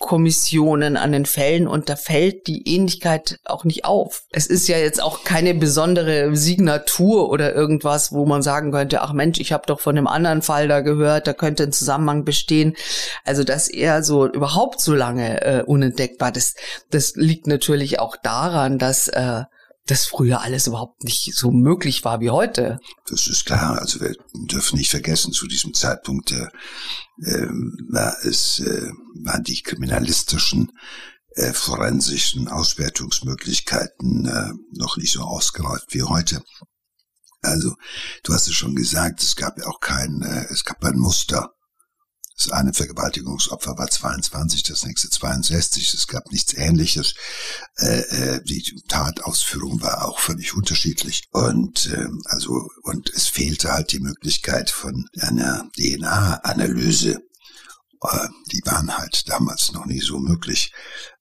[0.00, 4.22] Kommissionen an den Fällen und da fällt die Ähnlichkeit auch nicht auf.
[4.30, 9.12] Es ist ja jetzt auch keine besondere Signatur oder irgendwas, wo man sagen könnte, ach
[9.12, 12.76] Mensch, ich habe doch von einem anderen Fall da gehört, da könnte ein Zusammenhang bestehen.
[13.24, 16.54] Also dass er so überhaupt so lange äh, unentdeckt war, das,
[16.90, 19.42] das liegt natürlich auch daran, dass äh,
[19.90, 22.78] das früher alles überhaupt nicht so möglich war wie heute.
[23.06, 23.78] Das ist klar.
[23.78, 26.46] Also wir dürfen nicht vergessen, zu diesem Zeitpunkt äh,
[27.24, 28.90] ähm, war es, äh,
[29.24, 30.72] waren die kriminalistischen
[31.34, 36.42] äh, forensischen Auswertungsmöglichkeiten äh, noch nicht so ausgereift wie heute.
[37.40, 37.76] Also,
[38.24, 41.54] du hast es schon gesagt, es gab ja auch kein, äh, es gab ein Muster
[42.38, 45.92] das eine Vergewaltigungsopfer war 22, das nächste 62.
[45.92, 47.14] Es gab nichts Ähnliches.
[47.76, 51.24] Äh, äh, die Tatausführung war auch völlig unterschiedlich.
[51.32, 57.18] Und äh, also und es fehlte halt die Möglichkeit von einer DNA-Analyse.
[58.02, 60.72] Äh, die waren halt damals noch nicht so möglich.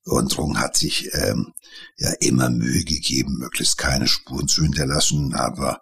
[0.04, 1.52] Und Rung hat sich ähm,
[1.98, 5.82] ja immer Mühe gegeben, möglichst keine Spuren zu hinterlassen, aber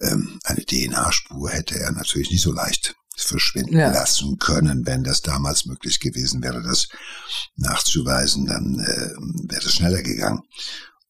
[0.00, 3.90] ähm, eine DNA-Spur hätte er natürlich nicht so leicht verschwinden ja.
[3.90, 4.86] lassen können.
[4.86, 6.88] Wenn das damals möglich gewesen wäre, das
[7.56, 10.42] nachzuweisen, dann äh, wäre es schneller gegangen.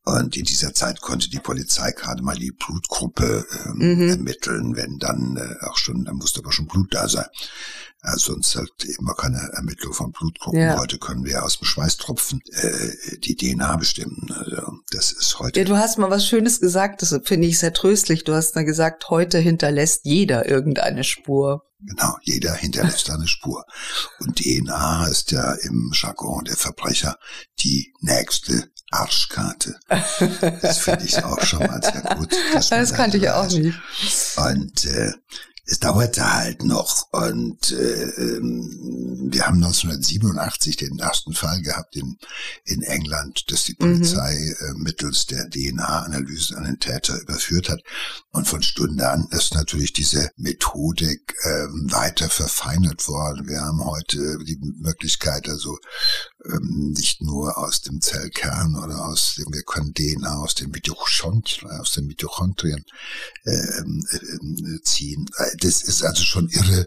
[0.04, 4.08] Und in dieser Zeit konnte die Polizei gerade mal die Blutgruppe ähm, mhm.
[4.08, 7.26] ermitteln, wenn dann äh, auch schon, dann musste aber schon Blut da sein.
[8.08, 10.60] Also sonst halt immer keine Ermittlung von Blutgruppen.
[10.60, 10.78] Ja.
[10.78, 14.26] Heute können wir aus dem Schweißtropfen äh, die DNA bestimmen.
[14.34, 15.60] Also das ist heute.
[15.60, 18.24] Ja, du hast mal was Schönes gesagt, das finde ich sehr tröstlich.
[18.24, 21.64] Du hast mal gesagt, heute hinterlässt jeder irgendeine Spur.
[21.80, 23.64] Genau, jeder hinterlässt eine Spur.
[24.18, 27.16] Und DNA ist ja im Jargon der Verbrecher
[27.60, 29.78] die nächste Arschkarte.
[30.60, 32.34] Das finde ich auch schon mal sehr gut.
[32.70, 33.78] Das kannte ich auch nicht.
[34.36, 35.12] Und äh,
[35.70, 42.16] es dauerte halt noch und äh, ähm, wir haben 1987 den ersten Fall gehabt in,
[42.64, 44.66] in England, dass die Polizei mhm.
[44.66, 47.82] äh, mittels der DNA-Analyse an den Täter überführt hat.
[48.30, 53.46] Und von Stunde an ist natürlich diese Methodik äh, weiter verfeinert worden.
[53.46, 55.76] Wir haben heute die Möglichkeit, also
[56.46, 61.70] ähm, nicht nur aus dem Zellkern oder aus dem, wir können DNA aus den Mitochondrien,
[61.72, 62.84] aus den Mitochondrien
[63.44, 65.28] äh, äh, ziehen
[65.60, 66.86] das ist also schon irre,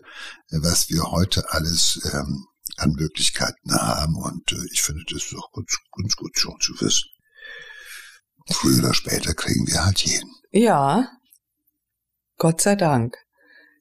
[0.50, 4.16] was wir heute alles ähm, an Möglichkeiten haben.
[4.16, 7.10] Und äh, ich finde das auch ganz, ganz gut schon zu wissen.
[8.52, 10.32] Früher oder später kriegen wir halt jeden.
[10.52, 11.08] Ja,
[12.38, 13.18] Gott sei Dank.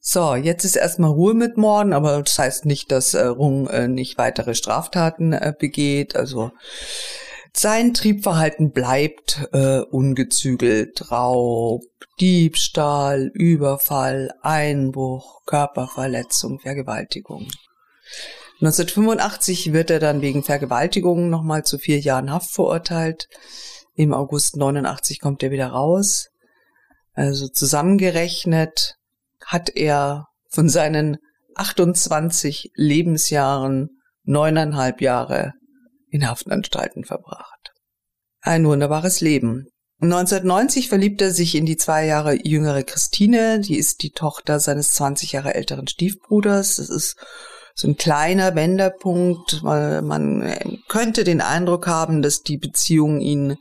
[0.03, 3.87] So, jetzt ist erstmal Ruhe mit Morden, aber das heißt nicht, dass äh, Rung äh,
[3.87, 6.15] nicht weitere Straftaten äh, begeht.
[6.15, 6.51] Also
[7.53, 11.11] sein Triebverhalten bleibt äh, ungezügelt.
[11.11, 11.83] Raub,
[12.19, 17.47] Diebstahl, Überfall, Einbruch, Körperverletzung, Vergewaltigung.
[18.61, 23.27] 1985 wird er dann wegen Vergewaltigung nochmal zu vier Jahren Haft verurteilt.
[23.95, 26.29] Im August 89 kommt er wieder raus.
[27.13, 28.95] Also zusammengerechnet
[29.43, 31.17] hat er von seinen
[31.55, 33.89] 28 Lebensjahren
[34.23, 35.53] neuneinhalb Jahre
[36.11, 37.71] in Haftanstalten verbracht.
[38.41, 39.67] Ein wunderbares Leben.
[40.01, 44.93] 1990 verliebt er sich in die zwei Jahre jüngere Christine, die ist die Tochter seines
[44.93, 46.77] 20 Jahre älteren Stiefbruders.
[46.77, 47.17] Das ist
[47.75, 53.57] so ein kleiner Wendepunkt, weil man könnte den Eindruck haben, dass die Beziehung ihn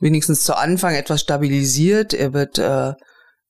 [0.00, 2.14] wenigstens zu Anfang etwas stabilisiert.
[2.14, 2.94] Er wird äh,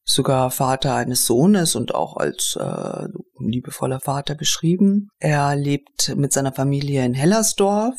[0.05, 5.09] sogar Vater eines Sohnes und auch als äh, liebevoller Vater beschrieben.
[5.19, 7.97] Er lebt mit seiner Familie in Hellersdorf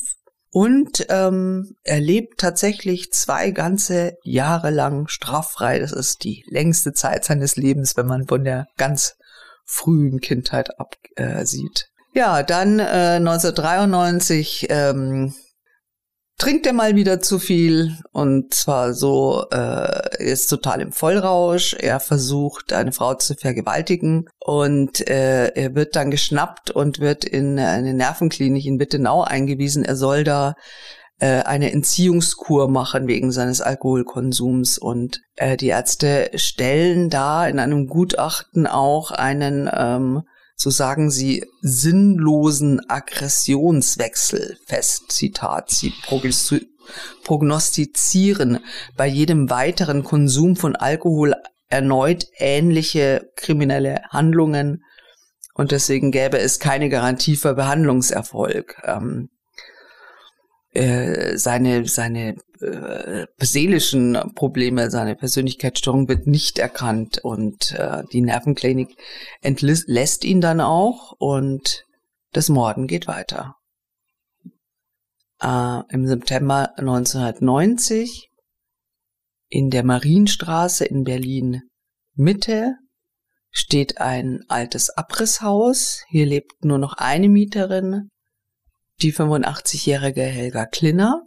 [0.50, 5.78] und ähm, er lebt tatsächlich zwei ganze Jahre lang straffrei.
[5.78, 9.14] Das ist die längste Zeit seines Lebens, wenn man von der ganz
[9.64, 11.86] frühen Kindheit absieht.
[12.14, 15.34] Äh, ja, dann äh, 1993 ähm,
[16.42, 21.74] trinkt er mal wieder zu viel und zwar so, äh, ist total im Vollrausch.
[21.74, 27.60] Er versucht, eine Frau zu vergewaltigen und äh, er wird dann geschnappt und wird in
[27.60, 29.84] eine Nervenklinik in Wittenau eingewiesen.
[29.84, 30.54] Er soll da
[31.20, 37.86] äh, eine Entziehungskur machen wegen seines Alkoholkonsums und äh, die Ärzte stellen da in einem
[37.86, 40.22] Gutachten auch einen ähm,
[40.62, 45.10] so sagen sie, sinnlosen Aggressionswechsel fest.
[45.10, 45.92] Zitat, sie
[47.24, 48.60] prognostizieren
[48.96, 51.34] bei jedem weiteren Konsum von Alkohol
[51.68, 54.84] erneut ähnliche kriminelle Handlungen
[55.54, 58.80] und deswegen gäbe es keine Garantie für Behandlungserfolg.
[58.84, 59.30] Ähm,
[60.72, 68.96] äh, seine seine äh, seelischen Probleme, seine Persönlichkeitsstörung wird nicht erkannt und äh, die Nervenklinik
[69.40, 71.84] entlässt ihn dann auch und
[72.32, 73.56] das Morden geht weiter.
[75.42, 78.30] Äh, Im September 1990
[79.48, 81.60] in der Marienstraße in Berlin
[82.14, 82.76] Mitte
[83.50, 86.02] steht ein altes Abrisshaus.
[86.08, 88.08] Hier lebt nur noch eine Mieterin,
[89.02, 91.22] die 85-jährige Helga Klinner.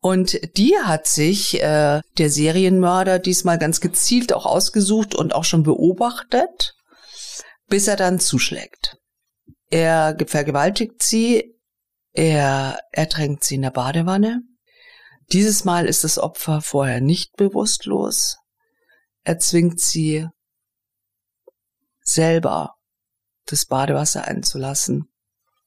[0.00, 5.62] Und die hat sich äh, der Serienmörder diesmal ganz gezielt auch ausgesucht und auch schon
[5.62, 6.74] beobachtet,
[7.68, 8.98] bis er dann zuschlägt.
[9.70, 11.54] Er vergewaltigt sie,
[12.12, 14.42] er ertränkt sie in der Badewanne.
[15.32, 18.36] Dieses Mal ist das Opfer vorher nicht bewusstlos.
[19.22, 20.28] Er zwingt sie
[22.02, 22.74] selber
[23.46, 25.08] das Badewasser einzulassen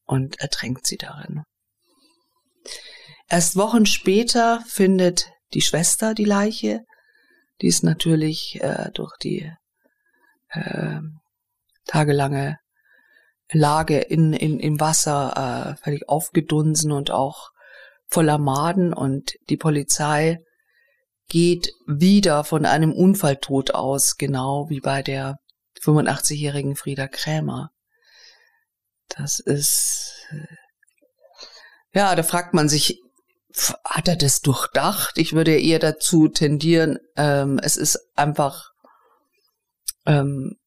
[0.07, 1.43] und ertränkt sie darin.
[3.29, 6.81] Erst Wochen später findet die Schwester die Leiche.
[7.61, 9.51] Die ist natürlich äh, durch die
[10.49, 10.99] äh,
[11.85, 12.57] tagelange
[13.51, 17.49] Lage in, in, im Wasser äh, völlig aufgedunsen und auch
[18.09, 20.39] voller Maden und die Polizei
[21.29, 25.37] geht wieder von einem Unfalltod aus, genau wie bei der
[25.81, 27.69] 85-jährigen Frieda Krämer.
[29.09, 30.55] Das ist, äh,
[31.93, 33.01] ja, da fragt man sich,
[33.83, 35.17] hat er das durchdacht?
[35.17, 38.71] Ich würde eher dazu tendieren, ähm, es ist einfach
[40.05, 40.57] ähm,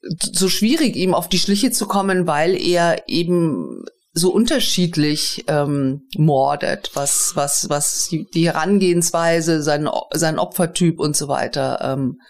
[0.00, 6.90] so schwierig, ihm auf die Schliche zu kommen, weil er eben so unterschiedlich ähm, mordet,
[6.94, 12.20] was was was die Herangehensweise, sein sein Opfertyp und so weiter ähm,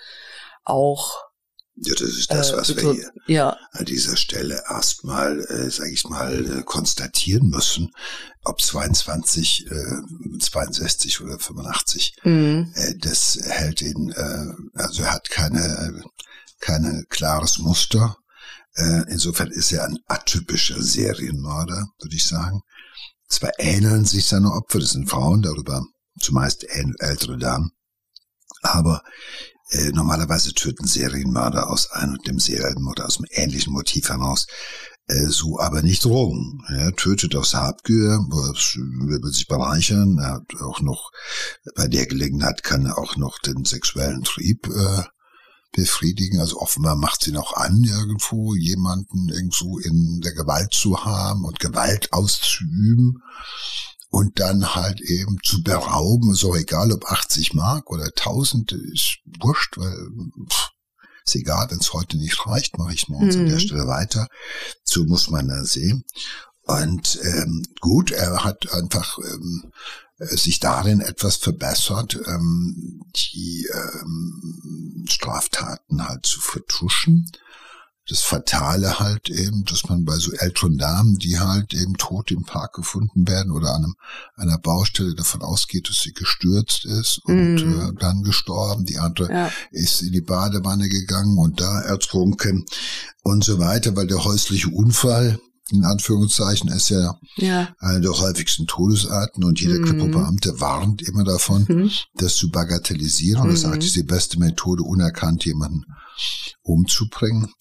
[0.64, 1.27] auch
[1.80, 3.56] ja, das ist das, äh, was äh, wir hier ja.
[3.72, 7.90] an dieser Stelle erstmal, äh, sage ich mal, äh, konstatieren müssen,
[8.44, 12.16] ob 22, äh, 62 oder 85.
[12.24, 12.72] Mhm.
[12.74, 16.02] Äh, das hält ihn, äh, also er hat keine,
[16.60, 18.16] keine klares Muster.
[18.74, 22.62] Äh, insofern ist er ein atypischer Serienmörder, würde ich sagen.
[23.28, 25.84] Zwar ähneln sich seine Opfer, das sind Frauen, darüber
[26.18, 27.72] zumeist ältere Damen,
[28.62, 29.02] aber
[29.70, 34.46] äh, normalerweise töten Serienmörder aus einem und demselben oder aus einem ähnlichen Motiv heraus.
[35.06, 36.62] Äh, so aber nicht Drogen.
[36.68, 40.18] Er tötet aus Habgier, will sich bereichern.
[40.18, 41.10] Er hat auch noch,
[41.74, 45.02] bei der Gelegenheit kann er auch noch den sexuellen Trieb äh,
[45.72, 46.40] befriedigen.
[46.40, 51.60] Also offenbar macht sie noch an, irgendwo jemanden irgendwo in der Gewalt zu haben und
[51.60, 53.22] Gewalt auszuüben
[54.10, 59.76] und dann halt eben zu berauben, auch egal, ob 80 Mark oder 1000, ist wurscht,
[59.76, 59.94] weil
[60.50, 60.70] pff,
[61.24, 63.42] ist egal, wenn es heute nicht reicht, mache ich morgens mhm.
[63.42, 63.60] an der mhm.
[63.60, 64.28] Stelle weiter.
[64.82, 66.04] So muss man da sehen.
[66.62, 69.72] Und ähm, gut, er hat einfach ähm,
[70.18, 77.30] sich darin etwas verbessert, ähm, die ähm, Straftaten halt zu vertuschen
[78.08, 82.44] das Fatale halt eben, dass man bei so älteren Damen, die halt eben tot im
[82.44, 83.94] Park gefunden werden oder an einem,
[84.36, 87.80] einer Baustelle davon ausgeht, dass sie gestürzt ist und mm.
[87.80, 88.86] äh, dann gestorben.
[88.86, 89.52] Die andere ja.
[89.70, 92.64] ist in die Badewanne gegangen und da ertrunken
[93.22, 95.38] und so weiter, weil der häusliche Unfall
[95.70, 97.68] in Anführungszeichen ist ja, ja.
[97.78, 100.10] eine der häufigsten Todesarten und jeder mhm.
[100.10, 101.90] Beamte warnt immer davon, mhm.
[102.14, 103.42] das zu bagatellisieren.
[103.42, 103.54] Und mhm.
[103.54, 105.84] er sagt, es ist die beste Methode, unerkannt jemanden
[106.62, 107.52] umzubringen.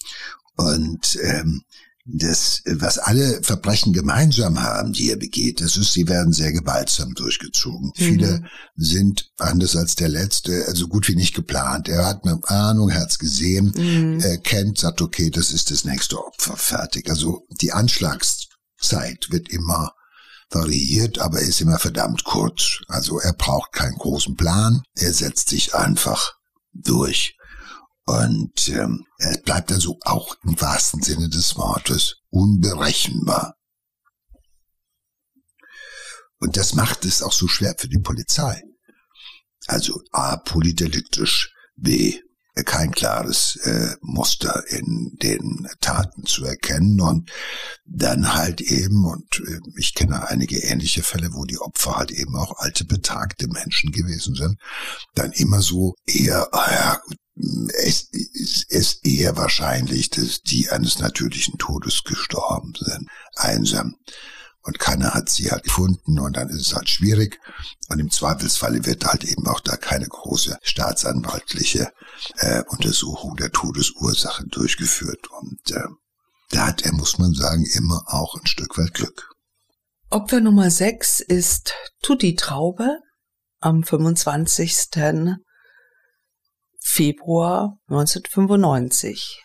[0.57, 1.61] Und ähm,
[2.09, 7.13] das, was alle Verbrechen gemeinsam haben, die er begeht, das ist, sie werden sehr gewaltsam
[7.13, 7.87] durchgezogen.
[7.87, 7.93] Mhm.
[8.03, 8.43] Viele
[8.75, 11.89] sind anders als der letzte, also gut wie nicht geplant.
[11.89, 14.19] Er hat eine Ahnung, hat's gesehen, mhm.
[14.21, 17.09] er kennt, sagt, okay, das ist das nächste Opfer, fertig.
[17.09, 19.91] Also die Anschlagszeit wird immer
[20.49, 22.79] variiert, aber ist immer verdammt kurz.
[22.87, 26.35] Also er braucht keinen großen Plan, er setzt sich einfach
[26.73, 27.36] durch.
[28.07, 33.55] Und ähm, er bleibt also auch im wahrsten Sinne des Wortes unberechenbar.
[36.39, 38.63] Und das macht es auch so schwer für die Polizei.
[39.65, 42.17] Also A, polydeliktisch, B,
[42.63, 47.29] kein klares äh, Muster in den Taten zu erkennen und
[47.85, 52.37] dann halt eben, und äh, ich kenne einige ähnliche Fälle, wo die Opfer halt eben
[52.37, 54.57] auch alte, betagte Menschen gewesen sind,
[55.13, 57.01] dann immer so eher, ah ja,
[57.39, 58.09] es
[58.69, 63.95] ist eher wahrscheinlich, dass die eines natürlichen Todes gestorben sind, einsam.
[64.63, 67.39] Und keiner hat sie halt gefunden und dann ist es halt schwierig.
[67.87, 71.93] Und im Zweifelsfalle wird halt eben auch da keine große staatsanwaltliche
[72.39, 75.29] äh, Untersuchung der Todesursache durchgeführt.
[75.39, 75.87] Und äh,
[76.49, 79.29] da hat er, muss man sagen, immer auch ein Stück weit Glück.
[80.09, 82.99] Opfer Nummer 6 ist Tutti Traube
[83.59, 84.89] am 25.
[86.89, 89.43] Februar 1995.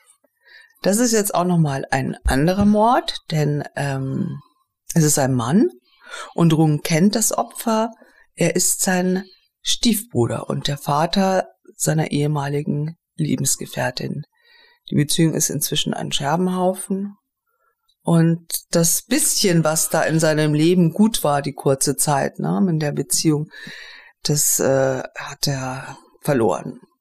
[0.81, 4.41] Das ist jetzt auch nochmal ein anderer Mord, denn ähm,
[4.95, 5.69] es ist ein Mann
[6.35, 7.91] und Rung kennt das Opfer.
[8.37, 9.25] Er ist sein
[9.61, 14.23] Stiefbruder und der Vater seiner ehemaligen Lebensgefährtin.
[14.91, 17.17] Die Beziehung ist inzwischen ein Scherbenhaufen.
[18.03, 22.79] Und das bisschen, was da in seinem Leben gut war, die kurze Zeit, ne, in
[22.79, 23.51] der Beziehung,
[24.23, 26.92] das äh, hat er verloren er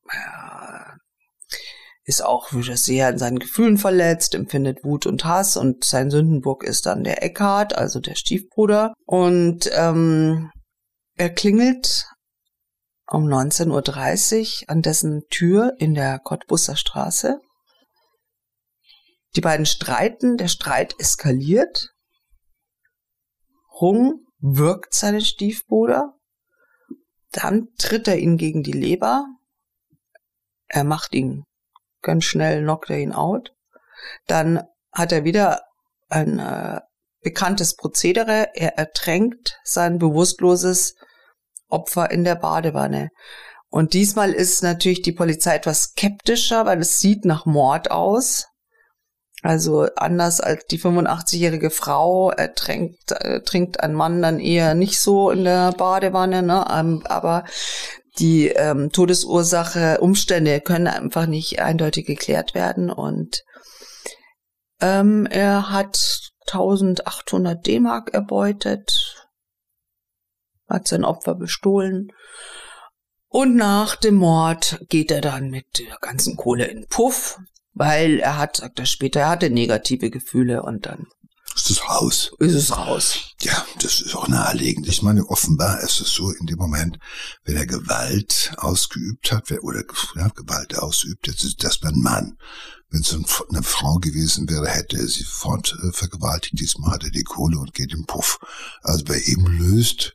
[2.03, 6.85] ist auch sehr in seinen Gefühlen verletzt, empfindet Wut und Hass und sein Sündenburg ist
[6.85, 8.93] dann der Eckhard, also der Stiefbruder.
[9.05, 10.51] Und ähm,
[11.15, 12.05] er klingelt
[13.07, 17.39] um 19.30 Uhr an dessen Tür in der Cottbusser Straße.
[19.35, 21.89] Die beiden streiten, der Streit eskaliert.
[23.79, 26.17] Rung wirkt seinen Stiefbruder.
[27.31, 29.25] Dann tritt er ihn gegen die Leber,
[30.71, 31.43] er macht ihn
[32.01, 33.51] ganz schnell, knockt er ihn out.
[34.27, 35.61] Dann hat er wieder
[36.09, 36.79] ein äh,
[37.21, 38.49] bekanntes Prozedere.
[38.55, 40.95] Er ertränkt sein bewusstloses
[41.69, 43.09] Opfer in der Badewanne.
[43.69, 48.47] Und diesmal ist natürlich die Polizei etwas skeptischer, weil es sieht nach Mord aus.
[49.43, 55.31] Also anders als die 85-jährige Frau ertränkt, äh, trinkt ein Mann dann eher nicht so
[55.31, 56.65] in der Badewanne, ne?
[56.71, 57.45] Ähm, aber
[58.19, 63.43] die ähm, Todesursache, Umstände können einfach nicht eindeutig geklärt werden und
[64.81, 69.27] ähm, er hat 1800 D-Mark erbeutet,
[70.67, 72.11] hat sein Opfer bestohlen
[73.27, 77.39] und nach dem Mord geht er dann mit der ganzen Kohle in Puff,
[77.73, 81.07] weil er hat, sagt er später, er hatte negative Gefühle und dann
[81.55, 82.31] ist es raus.
[82.39, 83.17] Ist es raus.
[83.41, 84.87] Ja, das ist auch naheliegend.
[84.87, 86.99] Ich meine, offenbar ist es so in dem Moment,
[87.43, 89.83] wenn er Gewalt ausgeübt hat, oder
[90.15, 92.37] ja, Gewalt ausübt, jetzt ist das ein Mann.
[92.89, 96.59] Wenn es eine Frau gewesen wäre, hätte er sie fort äh, vergewaltigt.
[96.59, 98.39] Diesmal hat er die Kohle und geht im Puff.
[98.81, 100.13] Also bei ihm löst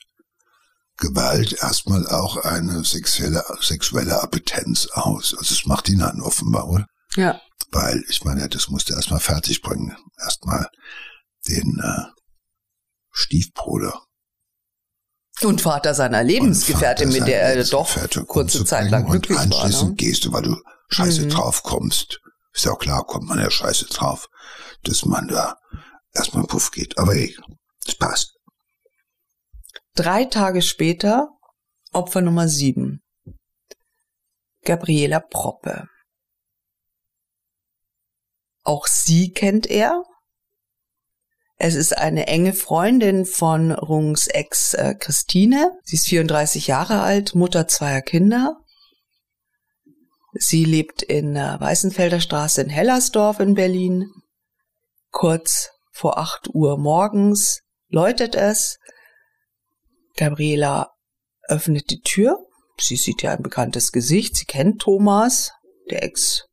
[0.98, 5.34] Gewalt erstmal auch eine sexuelle, sexuelle Appetenz aus.
[5.38, 6.86] Also es macht ihn an, offenbar, oder?
[7.16, 7.40] Ja.
[7.70, 9.96] Weil, ich meine, das musste er erstmal fertig bringen.
[10.18, 10.68] Erstmal
[11.48, 12.04] den äh,
[13.10, 14.02] Stiefbruder.
[15.42, 17.90] Und Vater seiner Lebensgefährtin, mit der er doch
[18.26, 19.88] kurze Zeit lang glücklich und anschließend war.
[19.90, 19.94] Ne?
[19.96, 20.56] gehst du, weil du
[20.88, 21.28] scheiße mhm.
[21.28, 22.20] drauf kommst.
[22.54, 24.28] Ist ja auch klar, kommt man ja scheiße drauf,
[24.82, 25.58] dass man da
[26.14, 26.96] erstmal Puff geht.
[26.96, 27.36] Aber hey,
[27.86, 28.34] es passt.
[29.94, 31.28] Drei Tage später,
[31.92, 33.02] Opfer Nummer sieben.
[34.64, 35.88] Gabriela Proppe.
[38.62, 40.02] Auch sie kennt er
[41.58, 45.78] es ist eine enge Freundin von Rungs Ex äh, Christine.
[45.84, 48.56] Sie ist 34 Jahre alt, Mutter zweier Kinder.
[50.34, 54.10] Sie lebt in der Weißenfelder Straße in Hellersdorf in Berlin.
[55.10, 58.76] Kurz vor 8 Uhr morgens läutet es.
[60.16, 60.92] Gabriela
[61.48, 62.38] öffnet die Tür.
[62.78, 64.36] Sie sieht ja ein bekanntes Gesicht.
[64.36, 65.52] Sie kennt Thomas,
[65.90, 66.44] der Ex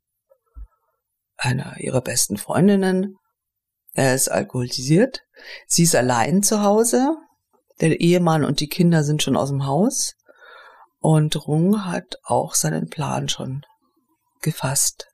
[1.36, 3.18] einer ihrer besten Freundinnen.
[3.94, 5.22] Er ist alkoholisiert.
[5.68, 7.18] Sie ist allein zu Hause.
[7.80, 10.16] Der Ehemann und die Kinder sind schon aus dem Haus.
[11.00, 13.64] Und Rung hat auch seinen Plan schon
[14.41, 15.08] gefasst.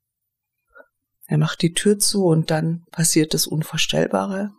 [1.26, 4.52] Er macht die Tür zu und dann passiert das Unvorstellbare.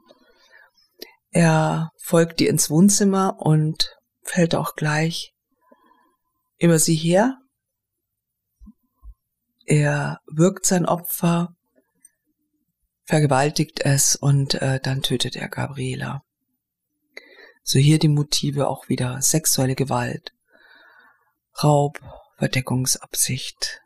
[1.31, 5.33] Er folgt ihr ins Wohnzimmer und fällt auch gleich
[6.59, 7.39] über sie her.
[9.65, 11.55] Er wirkt sein Opfer,
[13.11, 16.23] vergewaltigt es und äh, dann tötet er Gabriela.
[17.65, 20.33] So hier die Motive auch wieder sexuelle Gewalt,
[21.63, 21.99] Raub,
[22.39, 23.81] Verdeckungsabsicht,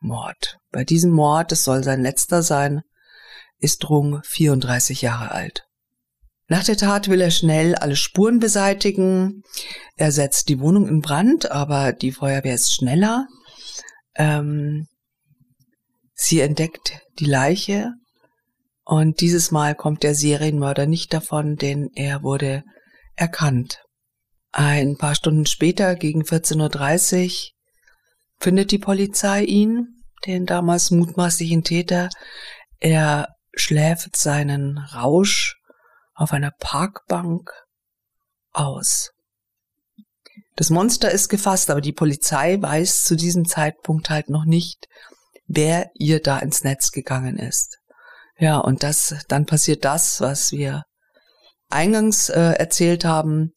[0.00, 0.56] Mord.
[0.72, 2.80] Bei diesem Mord, es soll sein letzter sein,
[3.58, 5.66] ist Rung 34 Jahre alt.
[6.48, 9.42] Nach der Tat will er schnell alle Spuren beseitigen.
[9.96, 13.26] Er setzt die Wohnung in Brand, aber die Feuerwehr ist schneller.
[14.14, 14.86] Ähm,
[16.14, 17.92] sie entdeckt die Leiche
[18.84, 22.64] und dieses Mal kommt der Serienmörder nicht davon, denn er wurde
[23.16, 23.82] erkannt.
[24.52, 27.50] Ein paar Stunden später, gegen 14.30 Uhr,
[28.38, 32.08] findet die Polizei ihn, den damals mutmaßlichen Täter.
[32.78, 35.56] Er schläft seinen Rausch
[36.14, 37.50] auf einer Parkbank
[38.52, 39.10] aus.
[40.56, 44.86] Das Monster ist gefasst, aber die Polizei weiß zu diesem Zeitpunkt halt noch nicht,
[45.46, 47.78] wer ihr da ins Netz gegangen ist.
[48.44, 50.82] Ja, und das, dann passiert das, was wir
[51.70, 53.52] eingangs äh, erzählt haben.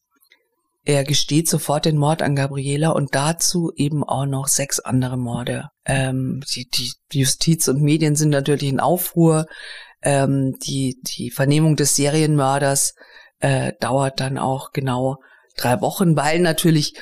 [0.86, 5.68] Er gesteht sofort den Mord an Gabriela und dazu eben auch noch sechs andere Morde.
[5.84, 9.48] Ähm, die, die Justiz und Medien sind natürlich in Aufruhr.
[10.04, 12.94] Ähm, die, die Vernehmung des Serienmörders
[13.40, 15.18] äh, dauert dann auch genau
[15.58, 16.94] drei Wochen, weil natürlich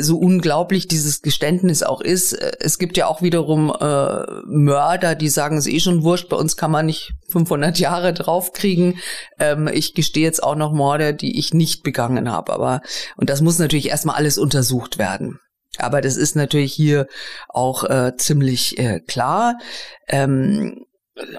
[0.00, 2.32] so unglaublich dieses Geständnis auch ist.
[2.32, 6.28] Äh, es gibt ja auch wiederum äh, Mörder, die sagen, es ist eh schon wurscht,
[6.28, 8.98] bei uns kann man nicht 500 Jahre draufkriegen.
[9.38, 12.52] Ähm, ich gestehe jetzt auch noch Morde, die ich nicht begangen habe.
[12.52, 12.80] Aber
[13.16, 15.38] und das muss natürlich erstmal alles untersucht werden.
[15.78, 17.06] Aber das ist natürlich hier
[17.48, 19.58] auch äh, ziemlich äh, klar.
[20.08, 20.86] Ähm,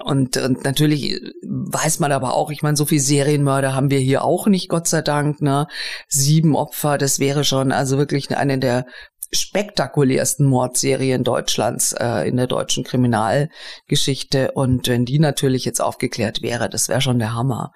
[0.04, 4.24] und, und natürlich weiß man aber auch, ich meine, so viel Serienmörder haben wir hier
[4.24, 5.42] auch nicht, Gott sei Dank.
[5.42, 5.66] Ne?
[6.08, 8.86] Sieben Opfer, das wäre schon also wirklich eine der
[9.32, 14.52] spektakulärsten Mordserien Deutschlands äh, in der deutschen Kriminalgeschichte.
[14.52, 17.72] Und wenn die natürlich jetzt aufgeklärt wäre, das wäre schon der Hammer.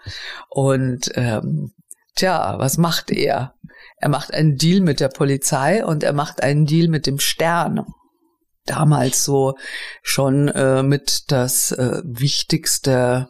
[0.49, 1.73] Und ähm,
[2.17, 3.55] tja, was macht er?
[3.99, 7.85] Er macht einen Deal mit der Polizei und er macht einen Deal mit dem Stern
[8.67, 9.55] damals so
[10.03, 13.29] schon äh, mit das äh, wichtigste,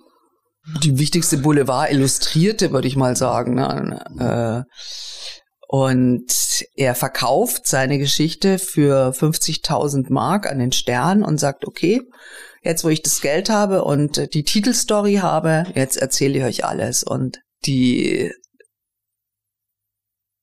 [0.82, 3.54] die wichtigste Boulevard illustrierte, würde ich mal sagen.
[3.54, 4.66] Ne?
[4.66, 4.70] Äh,
[5.68, 6.26] und
[6.74, 12.02] er verkauft seine Geschichte für 50.000 Mark an den Stern und sagt, okay,
[12.62, 17.04] jetzt wo ich das Geld habe und die Titelstory habe, jetzt erzähle ich euch alles.
[17.04, 18.32] Und die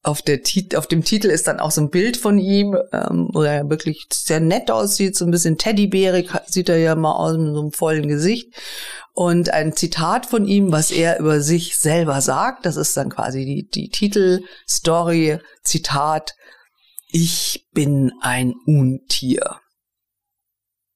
[0.07, 0.39] auf, der
[0.75, 4.07] auf dem Titel ist dann auch so ein Bild von ihm, ähm, wo er wirklich
[4.11, 7.71] sehr nett aussieht, so ein bisschen teddybärig sieht er ja mal aus mit so einem
[7.71, 8.53] vollen Gesicht.
[9.13, 13.45] Und ein Zitat von ihm, was er über sich selber sagt, das ist dann quasi
[13.45, 16.35] die, die Titelstory, Zitat,
[17.09, 19.59] ich bin ein Untier.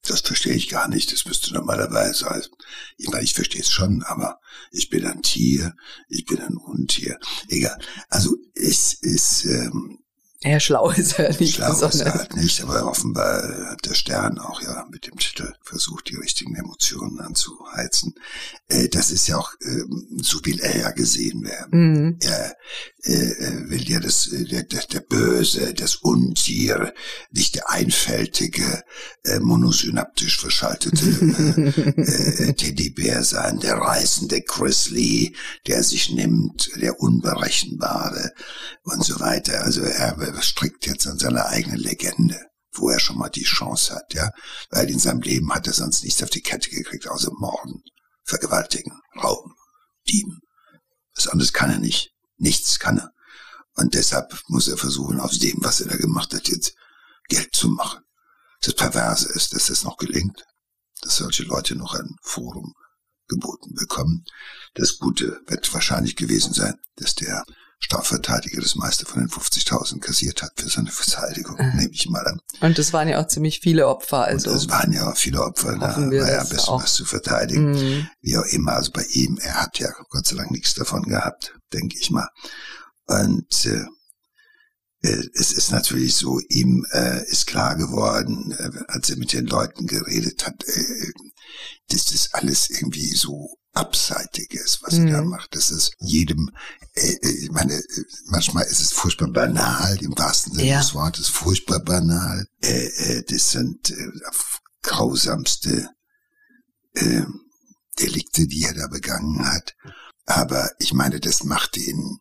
[0.07, 1.11] Das verstehe ich gar nicht.
[1.11, 2.49] Das müsste normalerweise, also,
[2.97, 4.39] ich meine, ich verstehe es schon, aber
[4.71, 5.75] ich bin ein Tier,
[6.09, 7.19] ich bin ein Untier.
[7.47, 7.79] Egal.
[8.09, 10.00] Also es ist ähm,
[10.43, 11.55] ja, schlau ist er nicht.
[11.55, 11.95] Schlau besonders.
[11.95, 16.09] ist er halt nicht, aber offenbar hat der Stern auch ja mit dem Titel versucht,
[16.09, 18.15] die richtigen Emotionen anzuheizen.
[18.67, 19.83] Äh, das ist ja auch, äh,
[20.21, 21.93] so will er ja gesehen werden.
[21.93, 22.17] Mhm.
[22.21, 22.55] Er
[23.03, 26.93] äh, will ja das, äh, der, der, der Böse, das Untier,
[27.31, 28.83] nicht der einfältige,
[29.23, 34.43] äh, monosynaptisch verschaltete äh, äh, Teddybär sein, der reißende
[34.89, 35.33] Lee,
[35.67, 38.31] der sich nimmt, der Unberechenbare
[38.83, 39.63] und so weiter.
[39.63, 42.39] Also er strickt jetzt an seiner eigenen Legende,
[42.73, 44.31] wo er schon mal die Chance hat, ja,
[44.69, 47.83] weil in seinem Leben hat er sonst nichts auf die Kette gekriegt, außer Morden,
[48.23, 49.53] Vergewaltigen, Rauben,
[50.07, 50.39] Dieben.
[51.15, 52.11] Was anderes kann er nicht.
[52.37, 53.11] Nichts kann er.
[53.75, 56.73] Und deshalb muss er versuchen, aus dem, was er da gemacht hat, jetzt
[57.27, 58.01] Geld zu machen.
[58.61, 60.45] Das Perverse ist, dass es noch gelingt,
[61.01, 62.73] dass solche Leute noch ein Forum
[63.27, 64.25] geboten bekommen.
[64.75, 67.43] Das Gute wird wahrscheinlich gewesen sein, dass der
[67.81, 71.75] Strafverteidiger das meiste von den 50.000 kassiert hat für seine Verteidigung, mhm.
[71.75, 72.39] nehme ich mal an.
[72.61, 74.23] Und es waren ja auch ziemlich viele Opfer.
[74.23, 77.05] Also Und es waren ja auch viele Opfer, da war ja ein bisschen was zu
[77.05, 77.71] verteidigen.
[77.71, 78.07] Mhm.
[78.21, 81.53] Wie auch immer, also bei ihm, er hat ja Gott sei Dank nichts davon gehabt,
[81.73, 82.29] denke ich mal.
[83.07, 83.85] Und äh,
[85.03, 89.47] äh, es ist natürlich so, ihm äh, ist klar geworden, äh, als er mit den
[89.47, 91.11] Leuten geredet hat, äh,
[91.89, 95.07] dass das alles irgendwie so Abseitiges, was mhm.
[95.07, 95.29] er da mhm.
[95.29, 95.55] macht.
[95.55, 96.51] Das ist jedem,
[96.93, 100.79] äh, äh, ich meine, äh, manchmal ist es furchtbar banal, im wahrsten Sinne ja.
[100.79, 102.45] des Wortes, furchtbar banal.
[102.61, 104.11] Äh, äh, das sind äh,
[104.81, 105.89] grausamste
[106.95, 107.23] äh,
[107.99, 109.75] Delikte, die er da begangen hat.
[110.25, 112.19] Aber ich meine, das macht ihn,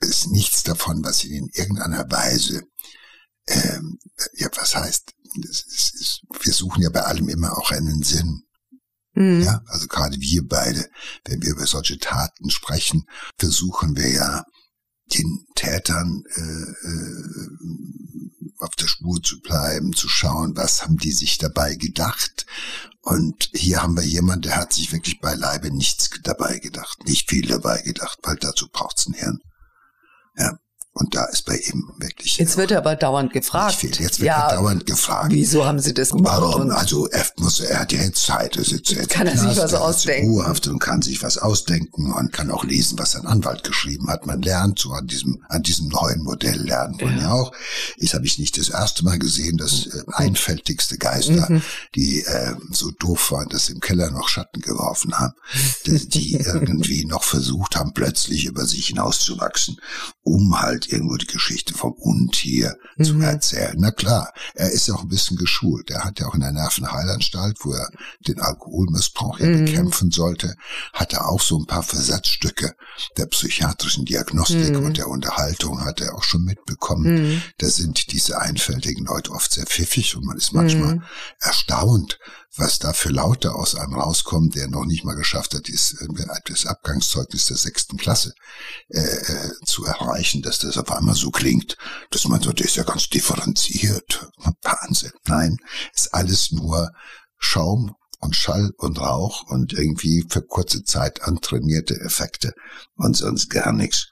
[0.00, 2.62] ist nichts davon, was ihn in irgendeiner Weise,
[3.46, 3.98] ähm,
[4.34, 5.14] ja, was heißt,
[5.48, 8.42] ist, ist, wir suchen ja bei allem immer auch einen Sinn.
[9.18, 9.42] Mhm.
[9.42, 10.88] Ja, also gerade wir beide,
[11.24, 13.04] wenn wir über solche Taten sprechen,
[13.36, 14.44] versuchen wir ja
[15.12, 17.48] den Tätern äh, äh,
[18.58, 22.46] auf der Spur zu bleiben, zu schauen, was haben die sich dabei gedacht.
[23.00, 27.46] Und hier haben wir jemanden, der hat sich wirklich beileibe nichts dabei gedacht, nicht viel
[27.48, 29.40] dabei gedacht, weil dazu braucht's ein Hirn.
[30.36, 30.58] Ja.
[30.98, 32.38] Und da ist bei ihm wirklich.
[32.38, 33.84] Jetzt wird er aber dauernd gefragt.
[33.84, 35.30] Jetzt wird ja, er dauernd gefragt.
[35.30, 36.40] Wieso haben Sie das gemacht?
[36.40, 36.70] Warum?
[36.72, 38.56] Also er muss, er hat ja jetzt Zeit.
[38.56, 40.28] Er sitzt jetzt kann er sich was ausdenken.
[40.30, 44.26] Ruhehaft und kann sich was ausdenken und kann auch lesen, was sein Anwalt geschrieben hat.
[44.26, 47.52] Man lernt so an diesem, an diesem neuen Modell lernt man ja, ja auch.
[47.96, 51.62] Ich habe ich nicht das erste Mal gesehen, dass äh, einfältigste Geister, mhm.
[51.94, 55.34] die äh, so doof waren, dass sie im Keller noch Schatten geworfen haben,
[55.86, 59.76] die, die irgendwie noch versucht haben, plötzlich über sich hinauszuwachsen,
[60.22, 63.04] um halt irgendwo die Geschichte vom Untier mhm.
[63.04, 63.74] zu erzählen.
[63.78, 65.90] Na klar, er ist ja auch ein bisschen geschult.
[65.90, 67.90] Er hat ja auch in der Nervenheilanstalt, wo er
[68.26, 69.64] den Alkoholmissbrauch ja mhm.
[69.64, 70.54] bekämpfen sollte,
[70.92, 72.74] hat er auch so ein paar Versatzstücke
[73.16, 74.84] der psychiatrischen Diagnostik mhm.
[74.84, 77.32] und der Unterhaltung hat er auch schon mitbekommen.
[77.32, 77.42] Mhm.
[77.58, 81.02] Da sind diese einfältigen Leute oft sehr pfiffig und man ist manchmal mhm.
[81.40, 82.18] erstaunt,
[82.56, 86.06] was da für Laute aus einem rauskommen, der noch nicht mal geschafft hat, das, äh,
[86.46, 88.32] das Abgangszeugnis der sechsten Klasse
[88.88, 91.76] äh, äh, zu erreichen, dass das auf einmal so klingt,
[92.10, 94.30] dass man so, das ist ja ganz differenziert.
[94.62, 95.12] Wahnsinn.
[95.26, 95.58] Nein,
[95.94, 96.90] ist alles nur
[97.36, 102.54] Schaum und Schall und Rauch und irgendwie für kurze Zeit antrainierte Effekte
[102.96, 104.08] und sonst gar nichts.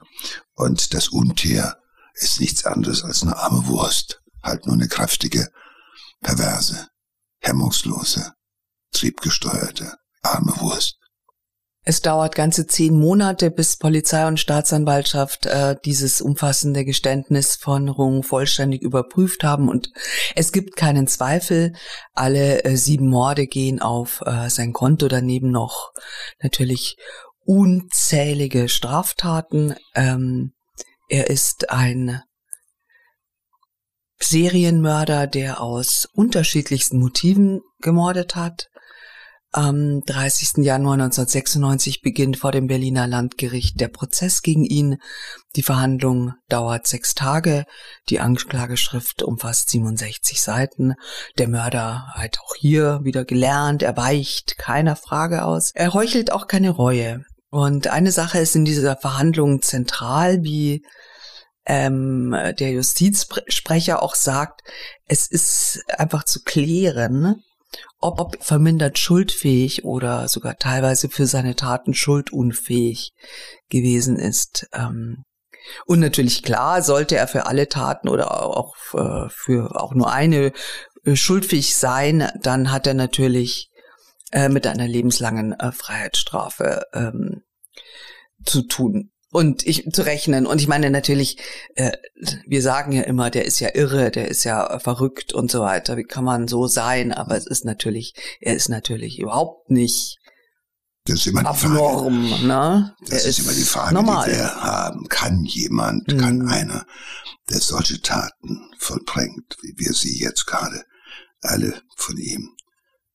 [0.55, 1.76] Und das Untier
[2.14, 5.49] ist nichts anderes als eine arme Wurst, halt nur eine kräftige,
[6.22, 6.89] perverse,
[7.47, 8.33] hemmungslose,
[8.93, 10.97] triebgesteuerte, arme Wurst.
[11.89, 18.25] Es dauert ganze zehn Monate, bis Polizei und Staatsanwaltschaft äh, dieses umfassende Geständnis von Rung
[18.25, 19.69] vollständig überprüft haben.
[19.69, 19.93] Und
[20.35, 21.75] es gibt keinen Zweifel,
[22.13, 25.07] alle äh, sieben Morde gehen auf äh, sein Konto.
[25.07, 25.93] Daneben noch
[26.43, 26.97] natürlich
[27.45, 29.77] unzählige Straftaten.
[29.95, 30.55] Ähm,
[31.09, 32.21] er ist ein
[34.19, 38.69] Serienmörder, der aus unterschiedlichsten Motiven gemordet hat.
[39.53, 40.64] Am 30.
[40.64, 44.99] Januar 1996 beginnt vor dem Berliner Landgericht der Prozess gegen ihn.
[45.55, 47.64] Die Verhandlung dauert sechs Tage.
[48.11, 50.95] Die Anklageschrift umfasst 67 Seiten.
[51.39, 53.83] Der Mörder hat auch hier wieder gelernt.
[53.83, 55.71] Er weicht keiner Frage aus.
[55.75, 57.25] Er heuchelt auch keine Reue.
[57.49, 60.85] Und eine Sache ist in dieser Verhandlung zentral, wie
[61.67, 64.62] ähm, der Justizsprecher auch sagt,
[65.07, 67.43] es ist einfach zu klären,
[67.99, 73.12] ob, ob vermindert schuldfähig oder sogar teilweise für seine Taten schuldunfähig
[73.69, 74.69] gewesen ist.
[74.73, 75.25] Ähm,
[75.85, 80.53] und natürlich klar, sollte er für alle Taten oder auch äh, für auch nur eine
[81.05, 83.71] äh, schuldfähig sein, dann hat er natürlich
[84.31, 87.43] äh, mit einer lebenslangen äh, Freiheitsstrafe ähm,
[88.45, 90.47] zu tun und ich zu rechnen.
[90.47, 91.37] Und ich meine natürlich,
[91.74, 91.93] äh,
[92.47, 95.99] wir sagen ja immer, der ist ja irre, der ist ja verrückt und so weiter.
[95.99, 97.12] Wie kann man so sein?
[97.12, 100.16] Aber es ist natürlich, er ist natürlich überhaupt nicht
[101.05, 102.47] das ist immer abnorm, die Frage.
[102.47, 102.97] Ne?
[103.09, 104.24] Das ist, ist, immer die Frage, normal.
[104.24, 105.07] die wir haben.
[105.09, 106.18] Kann jemand, mhm.
[106.18, 106.87] kann einer,
[107.51, 110.82] der solche Taten vollbringt, wie wir sie jetzt gerade
[111.43, 112.57] alle von ihm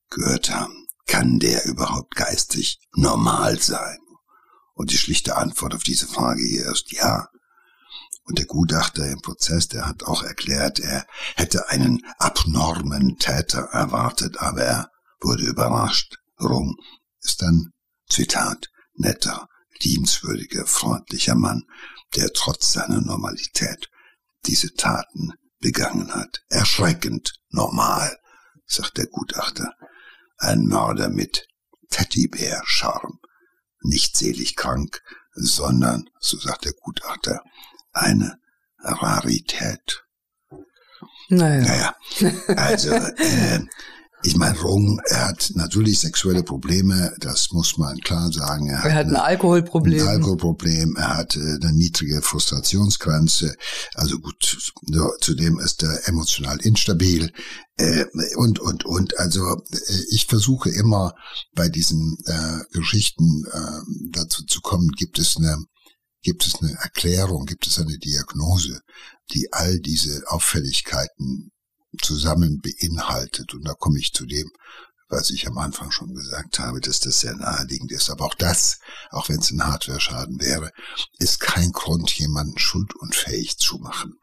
[0.08, 3.98] gehört haben, kann der überhaupt geistig normal sein?
[4.74, 7.28] Und die schlichte Antwort auf diese Frage hier ist ja.
[8.24, 14.38] Und der Gutachter im Prozess, der hat auch erklärt, er hätte einen abnormen Täter erwartet,
[14.38, 16.16] aber er wurde überrascht.
[16.40, 16.76] Rum
[17.20, 17.72] ist ein,
[18.08, 19.48] Zitat, netter,
[19.80, 21.64] liebenswürdiger, freundlicher Mann,
[22.14, 23.90] der trotz seiner Normalität
[24.46, 26.42] diese Taten begangen hat.
[26.48, 28.18] Erschreckend normal,
[28.66, 29.74] sagt der Gutachter.
[30.38, 31.46] Ein Mörder mit
[31.90, 33.18] Teddybär-Charme
[33.82, 35.02] nicht selig krank,
[35.34, 37.42] sondern, so sagt der Gutachter,
[37.92, 38.38] eine
[38.78, 40.04] Rarität.
[41.28, 41.62] Naja.
[41.62, 41.96] naja.
[42.56, 43.60] Also, äh,
[44.24, 48.68] ich meine, Rung, er hat natürlich sexuelle Probleme, das muss man klar sagen.
[48.68, 50.02] Er, er hat, ein Alkoholproblem.
[50.02, 53.54] Ein Alkoholproblem, er hat äh, eine niedrige Frustrationsgrenze,
[53.94, 54.58] also gut,
[55.20, 57.32] zudem ist er emotional instabil
[57.76, 58.04] äh,
[58.36, 59.18] und, und, und.
[59.18, 61.14] Also äh, ich versuche immer
[61.54, 65.56] bei diesen äh, Geschichten äh, dazu zu kommen, gibt es eine
[66.24, 68.80] Gibt es eine Erklärung, gibt es eine Diagnose,
[69.32, 71.51] die all diese Auffälligkeiten
[72.00, 73.54] zusammen beinhaltet.
[73.54, 74.50] Und da komme ich zu dem,
[75.08, 78.08] was ich am Anfang schon gesagt habe, dass das sehr naheliegend ist.
[78.10, 78.78] Aber auch das,
[79.10, 80.70] auch wenn es ein Hardware-Schaden wäre,
[81.18, 84.14] ist kein Grund, jemanden schuldunfähig zu machen.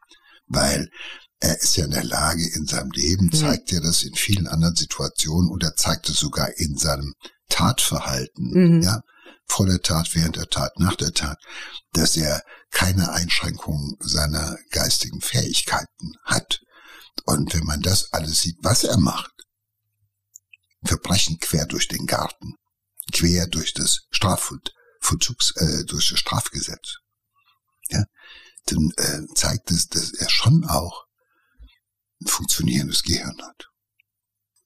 [0.46, 0.90] Weil
[1.38, 3.32] er ist ja in der Lage, in seinem Leben mhm.
[3.32, 7.14] zeigt er das in vielen anderen Situationen und er zeigt es sogar in seinem
[7.48, 8.82] Tatverhalten, mhm.
[8.82, 9.00] ja,
[9.46, 11.38] vor der Tat, während der Tat, nach der Tat,
[11.92, 16.60] dass er keine Einschränkungen seiner geistigen Fähigkeiten hat.
[17.24, 19.32] Und wenn man das alles sieht, was er macht,
[20.84, 22.54] Verbrechen quer durch den Garten,
[23.12, 26.96] quer durch das Strafvollzugs, äh, durch das Strafgesetz,
[27.88, 28.04] ja,
[28.66, 31.06] dann äh, zeigt es, dass er schon auch
[32.20, 33.68] ein funktionierendes Gehirn hat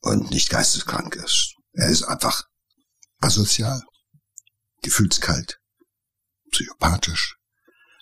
[0.00, 1.54] und nicht geisteskrank ist.
[1.72, 2.44] Er ist einfach
[3.20, 3.82] asozial,
[4.82, 5.60] gefühlskalt,
[6.50, 7.36] psychopathisch,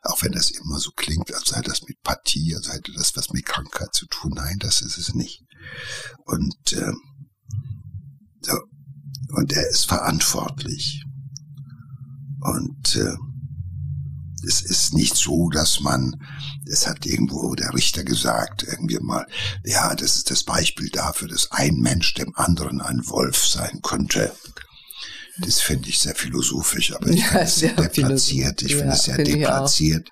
[0.02, 3.30] auch wenn das immer so klingt, als sei das mit Pathie, als hätte das was
[3.30, 4.32] mit Krankheit zu tun.
[4.34, 5.44] Nein, das ist es nicht.
[6.24, 6.92] Und, äh,
[8.40, 8.58] so,
[9.36, 11.04] und er ist verantwortlich.
[12.40, 13.14] Und äh,
[14.44, 16.16] es ist nicht so, dass man,
[16.66, 19.26] es hat irgendwo der Richter gesagt, irgendwie mal,
[19.64, 24.34] ja, das ist das Beispiel dafür, dass ein Mensch dem anderen ein Wolf sein könnte.
[25.44, 28.62] Das finde ich sehr philosophisch, aber ich finde es sehr deplatziert.
[28.62, 30.08] Ich finde es sehr find deplatziert.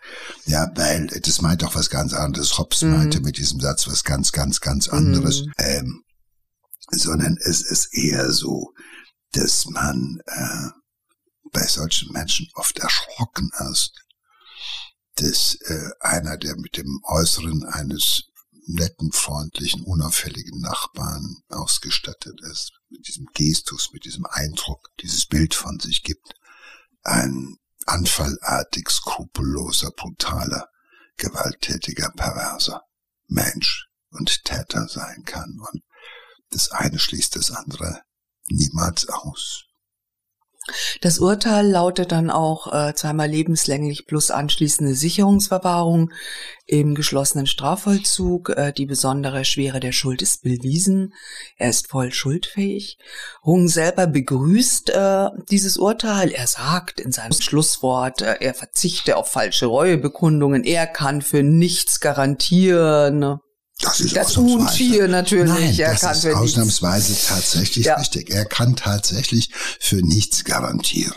[0.46, 2.58] Ja, weil das meint auch was ganz anderes.
[2.58, 2.92] Hobbes mhm.
[2.92, 5.42] meinte mit diesem Satz was ganz, ganz, ganz anderes.
[5.42, 5.52] Mhm.
[5.58, 6.04] Ähm,
[6.90, 8.72] sondern es ist eher so,
[9.32, 10.68] dass man äh,
[11.52, 13.92] bei solchen Menschen oft erschrocken ist,
[15.16, 18.29] dass äh, einer, der mit dem Äußeren eines
[18.66, 25.78] netten, freundlichen, unauffälligen Nachbarn ausgestattet ist, mit diesem Gestus, mit diesem Eindruck, dieses Bild von
[25.80, 26.34] sich gibt,
[27.02, 27.56] ein
[27.86, 30.68] anfallartig skrupelloser, brutaler,
[31.16, 32.82] gewalttätiger, perverser
[33.26, 35.58] Mensch und Täter sein kann.
[35.72, 35.82] Und
[36.50, 38.02] das eine schließt das andere
[38.48, 39.69] niemals aus.
[41.00, 46.10] Das Urteil lautet dann auch äh, zweimal lebenslänglich plus anschließende Sicherungsverwahrung
[46.66, 48.50] im geschlossenen Strafvollzug.
[48.50, 51.14] Äh, die besondere Schwere der Schuld ist bewiesen.
[51.56, 52.98] Er ist voll schuldfähig.
[53.42, 56.30] Hung selber begrüßt äh, dieses Urteil.
[56.30, 60.64] Er sagt in seinem Schlusswort, äh, er verzichte auf falsche Reuebekundungen.
[60.64, 63.40] Er kann für nichts garantieren.
[63.80, 65.78] Das ist das Untier natürlich.
[65.78, 67.28] Nein, das ist ausnahmsweise nichts.
[67.28, 67.94] tatsächlich ja.
[67.94, 68.30] richtig.
[68.30, 69.50] Er kann tatsächlich
[69.80, 71.14] für nichts garantieren.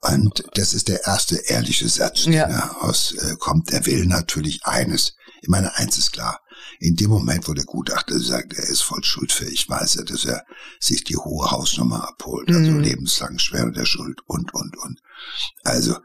[0.00, 2.64] Und das ist der erste ehrliche Satz, der ja.
[2.82, 3.70] rauskommt.
[3.70, 5.14] Er will natürlich eines.
[5.42, 6.40] Ich meine, eins ist klar.
[6.78, 10.44] In dem Moment, wo der Gutachter sagt, er ist voll schuldfähig, weiß er, dass er
[10.78, 12.80] sich die hohe Hausnummer abholt, also mhm.
[12.80, 15.00] lebenslang Schwere der Schuld und, und, und.
[15.64, 15.96] Also,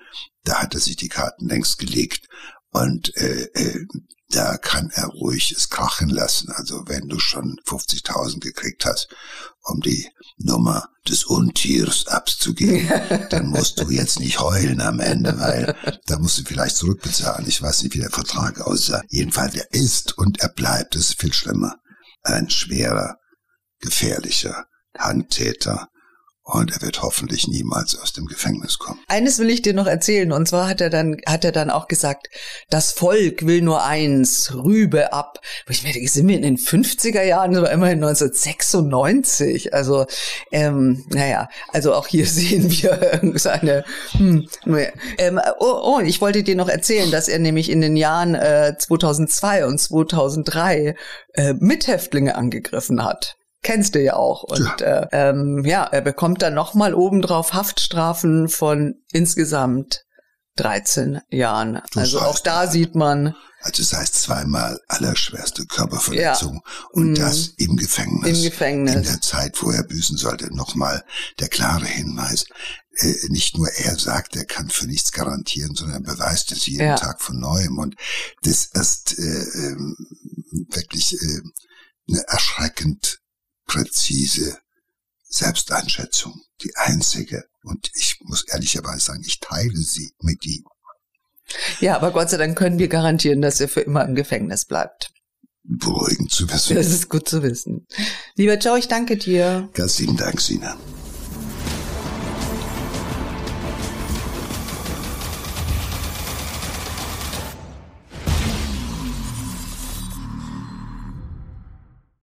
[0.44, 2.28] da hat er sich die Karten längst gelegt.
[2.76, 3.86] Und äh, äh,
[4.32, 6.52] da kann er ruhig es krachen lassen.
[6.52, 9.08] Also wenn du schon 50.000 gekriegt hast,
[9.64, 12.90] um die Nummer des Untiers abzugeben,
[13.30, 15.74] dann musst du jetzt nicht heulen am Ende, weil
[16.06, 17.48] da musst du vielleicht zurückbezahlen.
[17.48, 19.04] Ich weiß nicht, wie der Vertrag aussah.
[19.08, 21.78] Jedenfalls, er ist und er bleibt, das ist viel schlimmer.
[22.24, 23.20] Ein schwerer,
[23.80, 24.66] gefährlicher
[24.98, 25.88] Handtäter,
[26.48, 29.00] und er wird hoffentlich niemals aus dem Gefängnis kommen.
[29.08, 30.32] Eines will ich dir noch erzählen.
[30.32, 32.28] Und zwar hat er dann, hat er dann auch gesagt,
[32.70, 35.40] das Volk will nur eins, Rübe ab.
[35.66, 39.74] Wo ich mir denke, sind wir in den 50er Jahren oder immerhin 1996?
[39.74, 40.06] Also,
[40.52, 44.48] ähm, naja, also auch hier sehen wir seine, hm,
[45.18, 48.76] ähm, oh, oh, ich wollte dir noch erzählen, dass er nämlich in den Jahren äh,
[48.78, 50.96] 2002 und 2003
[51.34, 53.36] äh, Mithäftlinge angegriffen hat
[53.66, 54.44] kennst du ja auch.
[54.44, 60.06] Und ja, äh, ähm, ja er bekommt dann nochmal obendrauf Haftstrafen von insgesamt
[60.58, 61.82] 13 Jahren.
[61.92, 63.36] Das also auch da sieht man.
[63.62, 66.72] Also das heißt zweimal allerschwerste Körperverletzung ja.
[66.92, 67.16] und mm.
[67.16, 68.38] das im Gefängnis.
[68.38, 68.96] Im Gefängnis.
[68.96, 70.56] In der Zeit, wo er büßen sollte.
[70.56, 71.04] Nochmal
[71.40, 72.46] der klare Hinweis.
[72.98, 76.86] Äh, nicht nur er sagt, er kann für nichts garantieren, sondern er beweist es jeden
[76.86, 76.96] ja.
[76.96, 77.80] Tag von neuem.
[77.80, 77.96] Und
[78.44, 79.76] das ist äh, äh,
[80.70, 81.42] wirklich äh,
[82.08, 83.20] eine erschreckend
[83.66, 84.58] präzise
[85.24, 87.46] Selbsteinschätzung, die einzige.
[87.64, 90.66] Und ich muss ehrlicherweise sagen, ich teile sie mit ihm.
[91.80, 95.12] Ja, aber Gott sei Dank können wir garantieren, dass er für immer im Gefängnis bleibt.
[95.64, 96.76] Beruhigend zu wissen.
[96.76, 97.88] Das ist gut zu wissen.
[98.36, 99.70] Lieber Joe, ich danke dir.
[99.74, 100.78] Ganz lieben Dank, Sina.